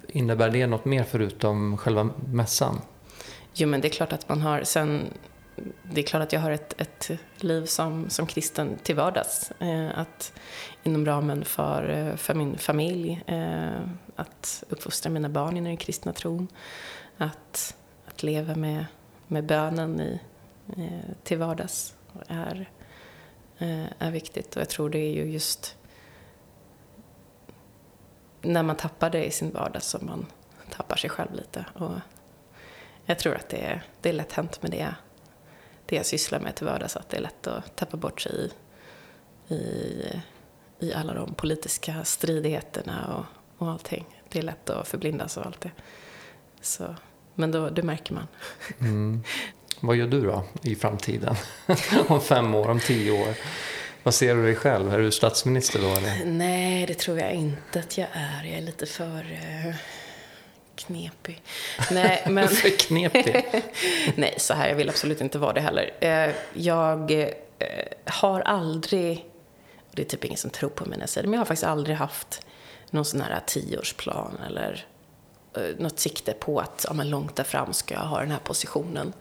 Innebär 0.07 0.49
det 0.49 0.67
något 0.67 0.85
mer 0.85 1.03
förutom 1.03 1.77
själva 1.77 2.09
mässan? 2.31 2.81
Jo, 3.53 3.67
men 3.67 3.81
det 3.81 3.87
är 3.87 3.89
klart 3.89 4.13
att 4.13 4.29
man 4.29 4.41
har 4.41 4.63
sen 4.63 5.13
det 5.83 6.01
är 6.01 6.05
klart 6.05 6.23
att 6.23 6.33
jag 6.33 6.39
har 6.39 6.51
ett, 6.51 6.81
ett 6.81 7.11
liv 7.37 7.65
som, 7.65 8.09
som 8.09 8.27
kristen 8.27 8.77
till 8.83 8.95
vardags. 8.95 9.51
Eh, 9.59 9.99
att 9.99 10.33
inom 10.83 11.05
ramen 11.05 11.45
för, 11.45 11.89
eh, 11.89 12.15
för 12.15 12.33
min 12.33 12.57
familj, 12.57 13.23
eh, 13.27 13.81
att 14.15 14.63
uppfostra 14.69 15.09
mina 15.09 15.29
barn 15.29 15.57
i 15.57 15.61
den 15.61 15.77
kristna 15.77 16.13
tron. 16.13 16.47
Att, 17.17 17.75
att 18.05 18.23
leva 18.23 18.55
med, 18.55 18.85
med 19.27 19.45
bönen 19.45 20.01
i, 20.01 20.19
eh, 20.77 21.15
till 21.23 21.37
vardags 21.37 21.95
är, 22.27 22.69
eh, 23.57 23.85
är 23.99 24.11
viktigt. 24.11 24.55
Och 24.55 24.61
jag 24.61 24.69
tror 24.69 24.89
det 24.89 24.99
är 24.99 25.11
ju 25.11 25.31
just 25.31 25.77
när 28.41 28.63
man 28.63 28.75
tappar 28.75 29.09
det 29.09 29.25
i 29.25 29.31
sin 29.31 29.51
vardag 29.51 29.83
som 29.83 30.05
man 30.05 30.25
tappar 30.71 30.95
sig 30.95 31.09
själv 31.09 31.33
lite. 31.33 31.65
Och 31.73 31.93
jag 33.05 33.19
tror 33.19 33.35
att 33.35 33.49
det 33.49 33.65
är, 33.65 33.83
det 34.01 34.09
är 34.09 34.13
lätt 34.13 34.31
hänt 34.31 34.61
med 34.61 34.71
det, 34.71 34.95
det 35.85 35.95
jag 35.95 36.05
sysslar 36.05 36.39
med 36.39 36.55
till 36.55 36.65
vardags, 36.65 36.95
att 36.95 37.09
det 37.09 37.17
är 37.17 37.21
lätt 37.21 37.47
att 37.47 37.75
tappa 37.75 37.97
bort 37.97 38.21
sig 38.21 38.51
i, 39.47 39.53
i, 39.53 40.21
i 40.79 40.93
alla 40.93 41.13
de 41.13 41.33
politiska 41.33 42.03
stridigheterna 42.03 43.15
och, 43.15 43.25
och 43.57 43.71
allting. 43.71 44.05
Det 44.29 44.39
är 44.39 44.43
lätt 44.43 44.69
att 44.69 44.87
förblindas 44.87 45.37
av 45.37 45.47
allt 45.47 45.61
det. 45.61 45.71
Så, 46.61 46.95
men 47.35 47.51
då, 47.51 47.69
det 47.69 47.83
märker 47.83 48.13
man. 48.13 48.27
Mm. 48.79 49.23
Vad 49.79 49.95
gör 49.95 50.07
du 50.07 50.21
då 50.21 50.43
i 50.61 50.75
framtiden? 50.75 51.35
om 52.07 52.21
fem 52.21 52.55
år, 52.55 52.69
om 52.69 52.79
tio 52.79 53.11
år? 53.11 53.35
Vad 54.03 54.13
ser 54.13 54.35
du 54.35 54.43
dig 54.43 54.55
själv? 54.55 54.93
Är 54.93 54.99
du 54.99 55.11
statsminister 55.11 55.81
då 55.81 55.87
eller? 55.87 56.25
Nej, 56.25 56.85
det 56.85 56.93
tror 56.93 57.19
jag 57.19 57.33
inte 57.33 57.79
att 57.79 57.97
jag 57.97 58.07
är. 58.13 58.43
Jag 58.43 58.57
är 58.57 58.61
lite 58.61 58.85
för 58.85 59.19
uh, 59.19 59.75
knepig. 60.75 61.41
Nej, 61.91 62.23
men... 62.29 62.47
för 62.47 62.69
knepig? 62.69 63.45
Nej, 64.15 64.33
så 64.37 64.53
här, 64.53 64.67
jag 64.67 64.75
vill 64.75 64.89
absolut 64.89 65.21
inte 65.21 65.37
vara 65.37 65.53
det 65.53 65.61
heller. 65.61 65.91
Uh, 66.03 66.33
jag 66.53 67.11
uh, 67.11 67.27
har 68.05 68.41
aldrig, 68.41 69.25
och 69.33 69.34
det 69.95 70.01
är 70.01 70.05
typ 70.05 70.25
ingen 70.25 70.37
som 70.37 70.49
tror 70.49 70.69
på 70.69 70.85
mig 70.85 70.97
när 70.97 71.03
jag 71.03 71.09
säger 71.09 71.23
det, 71.23 71.29
men 71.29 71.33
jag 71.33 71.39
har 71.39 71.45
faktiskt 71.45 71.67
aldrig 71.67 71.95
haft 71.95 72.45
någon 72.89 73.05
sån 73.05 73.21
här 73.21 73.41
tioårsplan 73.45 74.37
eller 74.47 74.85
eh, 75.53 75.77
något 75.77 75.99
sikte 75.99 76.33
på 76.33 76.59
att 76.59 76.85
ja, 76.87 76.93
men 76.93 77.09
långt 77.09 77.35
där 77.35 77.43
fram 77.43 77.73
ska 77.73 77.93
jag 77.93 78.01
ha 78.01 78.19
den 78.19 78.31
här 78.31 78.39
positionen. 78.39 79.13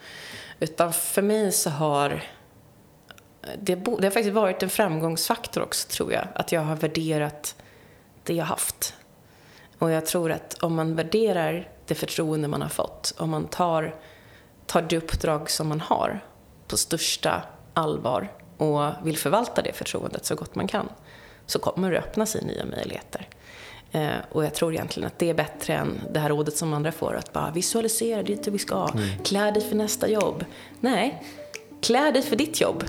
Utan 0.61 0.93
för 0.93 1.23
mig 1.23 1.53
så 1.53 1.71
har 1.71 2.11
eh, 2.11 3.49
det, 3.61 3.75
det 3.75 3.91
har 3.91 4.11
faktiskt 4.11 4.35
varit 4.35 4.63
en 4.63 4.71
framgångsfaktor 4.71 5.63
också, 5.63 5.89
tror 5.89 6.13
jag. 6.13 6.27
Att 6.35 6.53
jag 6.53 6.61
har 6.61 6.77
värderat 6.77 7.57
det 8.25 8.35
jag 8.35 8.45
haft. 8.45 8.95
Och 9.79 9.91
jag 9.91 10.07
tror 10.07 10.33
att 10.33 10.55
om 10.63 10.75
man 10.75 10.97
värderar 10.97 11.69
det 11.87 11.95
förtroende 11.95 12.49
man 12.49 12.63
har 12.63 12.69
fått, 12.69 13.15
om 13.19 13.31
man 13.31 13.49
tar, 13.49 13.95
tar 14.67 14.83
det 14.83 14.97
uppdrag 14.97 15.51
som 15.51 15.69
man 15.69 15.81
har 15.81 16.25
på 16.69 16.77
största 16.77 17.43
allvar 17.75 18.33
och 18.57 18.91
vill 19.03 19.19
förvalta 19.19 19.63
det 19.63 19.73
förtroendet 19.73 20.25
så 20.25 20.35
gott 20.35 20.55
man 20.55 20.69
kan, 20.69 20.89
så 21.47 21.59
kommer 21.59 21.91
det 21.91 21.99
öppna 21.99 22.27
sig 22.27 22.45
nya 22.45 22.65
möjligheter. 22.65 23.29
Eh, 23.93 24.17
och 24.33 24.45
jag 24.45 24.55
tror 24.55 24.73
egentligen 24.73 25.07
att 25.07 25.19
det 25.19 25.31
är 25.31 25.35
bättre 25.35 25.75
än 25.75 26.01
det 26.13 26.21
här 26.21 26.29
rådet 26.29 26.57
som 26.57 26.73
andra 26.73 26.93
får, 26.93 27.15
att 27.17 27.33
bara 27.33 27.51
visualisera 27.51 28.23
dit 28.23 28.47
vi 28.47 28.59
ska, 28.59 28.89
mm. 28.89 29.19
klä 29.25 29.51
dig 29.51 29.63
för 29.63 29.77
nästa 29.77 30.09
jobb. 30.09 30.45
Nej, 30.81 31.23
klä 31.81 32.11
dig 32.11 32.23
för 32.23 32.37
ditt 32.37 32.61
jobb 32.61 32.85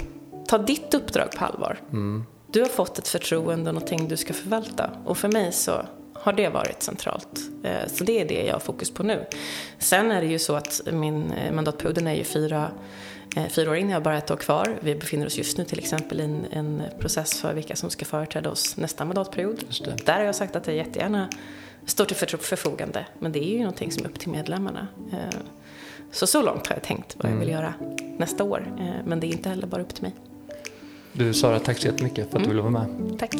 ta 0.48 0.58
ditt 0.58 0.94
uppdrag 0.94 1.32
på 1.32 1.46
allvar. 1.46 1.80
Mm. 1.92 2.26
Du 2.48 2.62
har 2.62 2.68
fått 2.68 3.00
ett 3.00 3.08
förtroende 3.08 3.70
och 3.70 3.74
någonting 3.74 4.08
du 4.08 4.18
ska 4.18 4.34
förvalta. 4.34 4.90
Och 5.06 5.18
för 5.18 5.28
mig 5.28 5.52
så 5.52 5.86
har 6.26 6.34
det 6.34 6.50
varit 6.50 6.84
centralt. 6.84 7.40
Eh, 7.64 7.88
så 7.88 8.04
det 8.04 8.22
är 8.22 8.26
det 8.26 8.46
jag 8.46 8.54
har 8.54 8.60
fokus 8.60 8.92
på 8.92 9.04
nu. 9.04 9.26
Sen 9.78 10.12
är 10.12 10.22
det 10.22 10.28
ju 10.28 10.40
så 10.40 10.56
att 10.56 10.82
min 10.92 11.32
eh, 11.32 11.54
mandatperiod 11.54 11.98
är 11.98 12.14
ju 12.14 12.24
fyra, 12.24 12.72
eh, 13.36 13.48
fyra 13.48 13.72
år 13.72 13.78
in, 13.78 13.90
jag 13.90 13.96
har 13.96 14.02
bara 14.02 14.18
ett 14.18 14.32
år 14.32 14.36
kvar. 14.36 14.78
Vi 14.80 14.96
befinner 14.96 15.26
oss 15.26 15.38
just 15.38 15.58
nu 15.58 15.66
till 15.66 15.80
exempel 15.80 16.20
i 16.20 16.24
en, 16.24 16.46
en 16.52 16.84
process 17.00 17.42
för 17.42 17.54
vilka 17.54 17.76
som 17.76 17.90
ska 17.90 18.06
företräda 18.06 18.50
oss 18.50 18.78
nästa 18.78 19.06
mandatperiod. 19.06 19.64
Där 20.06 20.14
har 20.14 20.24
jag 20.24 20.36
sagt 20.36 20.56
att 20.56 20.68
jag 20.68 20.76
jättegärna 20.76 21.30
står 21.86 22.06
till 22.06 22.16
förfogande. 22.38 23.06
Men 23.20 23.32
det 23.32 23.40
är 23.40 23.52
ju 23.54 23.60
någonting 23.60 23.92
som 23.92 24.06
är 24.06 24.10
upp 24.10 24.20
till 24.20 24.30
medlemmarna. 24.30 24.88
Så 26.12 26.28
så 26.28 26.42
långt 26.42 26.68
har 26.68 26.76
jag 26.76 26.84
tänkt 26.84 27.16
vad 27.18 27.32
jag 27.32 27.38
vill 27.38 27.50
mm. 27.50 27.62
göra 27.62 27.74
nästa 28.18 28.44
år. 28.44 28.76
Men 29.06 29.20
det 29.20 29.28
är 29.28 29.32
inte 29.32 29.50
heller 29.50 29.68
bara 29.68 29.82
upp 29.82 29.94
till 29.94 30.04
mig. 30.04 30.14
Du 31.14 31.34
Sara, 31.34 31.60
tack 31.60 31.78
så 31.78 31.88
jättemycket 31.88 32.32
för 32.32 32.38
att 32.38 32.46
mm. 32.46 32.50
du 32.50 32.50
ville 32.50 32.62
vara 32.62 32.72
med. 32.72 33.20
Tack. 33.20 33.36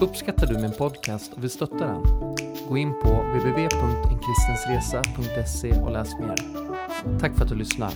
Uppskattar 0.00 0.46
du 0.46 0.58
min 0.58 0.72
podcast 0.72 1.32
och 1.32 1.42
vill 1.42 1.50
stötta 1.50 1.76
den? 1.76 2.02
Gå 2.68 2.78
in 2.78 2.94
på 3.02 3.08
www.enkristensresa.se 3.08 5.80
och 5.80 5.92
läs 5.92 6.18
mer. 6.18 6.36
Tack 7.20 7.34
för 7.34 7.42
att 7.42 7.48
du 7.48 7.54
lyssnar. 7.54 7.92